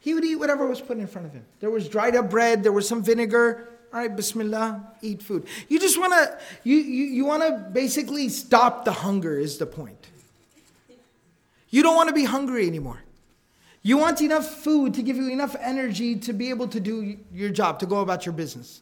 [0.00, 1.44] He would eat whatever was put in front of him.
[1.60, 3.68] There was dried up bread, there was some vinegar.
[3.92, 5.46] All right, bismillah, eat food.
[5.68, 9.66] You just want to, you, you, you want to basically stop the hunger, is the
[9.66, 10.08] point.
[11.70, 13.02] You don't want to be hungry anymore.
[13.82, 17.50] You want enough food to give you enough energy to be able to do your
[17.50, 18.80] job, to go about your business,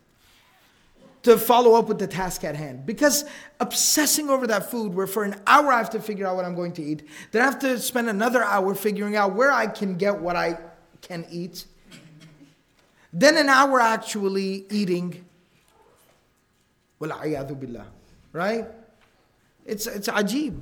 [1.23, 2.85] to follow up with the task at hand.
[2.85, 3.25] Because
[3.61, 6.55] obsessing over that food, where for an hour I have to figure out what I'm
[6.55, 9.97] going to eat, then I have to spend another hour figuring out where I can
[9.97, 10.59] get what I
[11.01, 11.65] can eat,
[13.13, 15.25] then an hour actually eating.
[17.01, 17.87] billah,
[18.33, 18.67] right?
[19.65, 20.61] It's, it's ajib,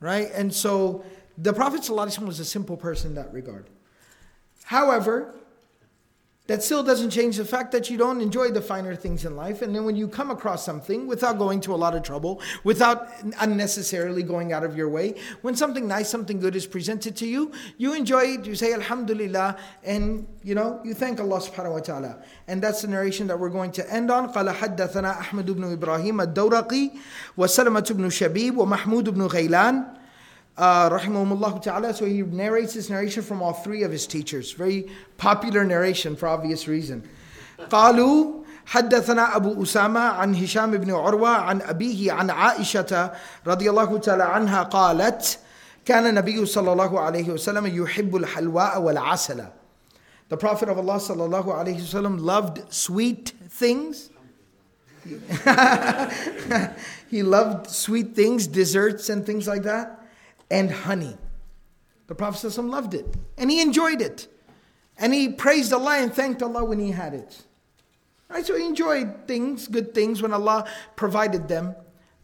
[0.00, 0.30] right?
[0.32, 1.04] And so
[1.37, 3.65] the Prophet ﷺ was a simple person in that regard.
[4.65, 5.33] However,
[6.47, 9.61] that still doesn't change the fact that you don't enjoy the finer things in life.
[9.61, 13.07] And then when you come across something without going to a lot of trouble, without
[13.39, 17.53] unnecessarily going out of your way, when something nice, something good is presented to you,
[17.77, 22.23] you enjoy it, you say Alhamdulillah, and you know, you thank Allah subhanahu wa ta'ala.
[22.49, 24.33] And that's the narration that we're going to end on.
[24.33, 26.91] قال حدثنا أحمد بن إبراهيم الدورقي
[27.37, 30.01] وسلمة بن شبيب ومحمود بن غيلان
[30.57, 31.93] uh, rahimahumullah ta'ala.
[31.93, 34.51] So he narrates this narration from all three of his teachers.
[34.51, 34.87] Very
[35.17, 37.03] popular narration for obvious reason.
[37.69, 43.11] قالوا حدثنا أبو أسامة عن هشام بن عروة عن أبيه عن عائشة
[43.47, 45.39] رضي الله تعالى عنها قالت
[45.85, 49.45] كان النبي صلى الله عليه وسلم يحب الحلواء والعسل
[50.29, 54.09] The Prophet of Allah صلى الله عليه وسلم loved sweet things.
[57.09, 59.94] he loved sweet things, desserts and things like that
[60.50, 61.16] and honey.
[62.06, 64.28] The Prophet ﷺ loved it and he enjoyed it.
[64.98, 67.42] And he praised Allah and thanked Allah when he had it.
[68.28, 68.44] Right?
[68.44, 71.74] So he enjoyed things, good things, when Allah provided them.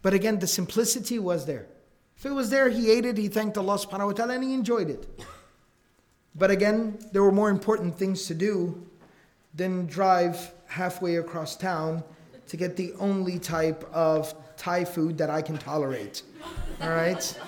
[0.01, 1.67] But again, the simplicity was there.
[2.17, 4.55] If it was there, he ate it, he thanked Allah subhanahu wa ta'ala, and he
[4.55, 5.09] enjoyed it.
[6.35, 8.87] But again, there were more important things to do
[9.55, 12.03] than drive halfway across town
[12.49, 16.23] to get the only type of Thai food that I can tolerate.
[16.81, 17.39] All right?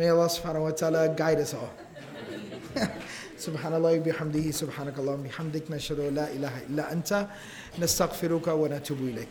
[0.00, 1.68] May Allah subhanahu wa ta'ala guide us all.
[3.36, 7.26] سبحان الله وبحمده سبحانك اللهم وبحمدك نشهد لا اله الا انت
[7.78, 9.28] نستغفرك ونتوب اليك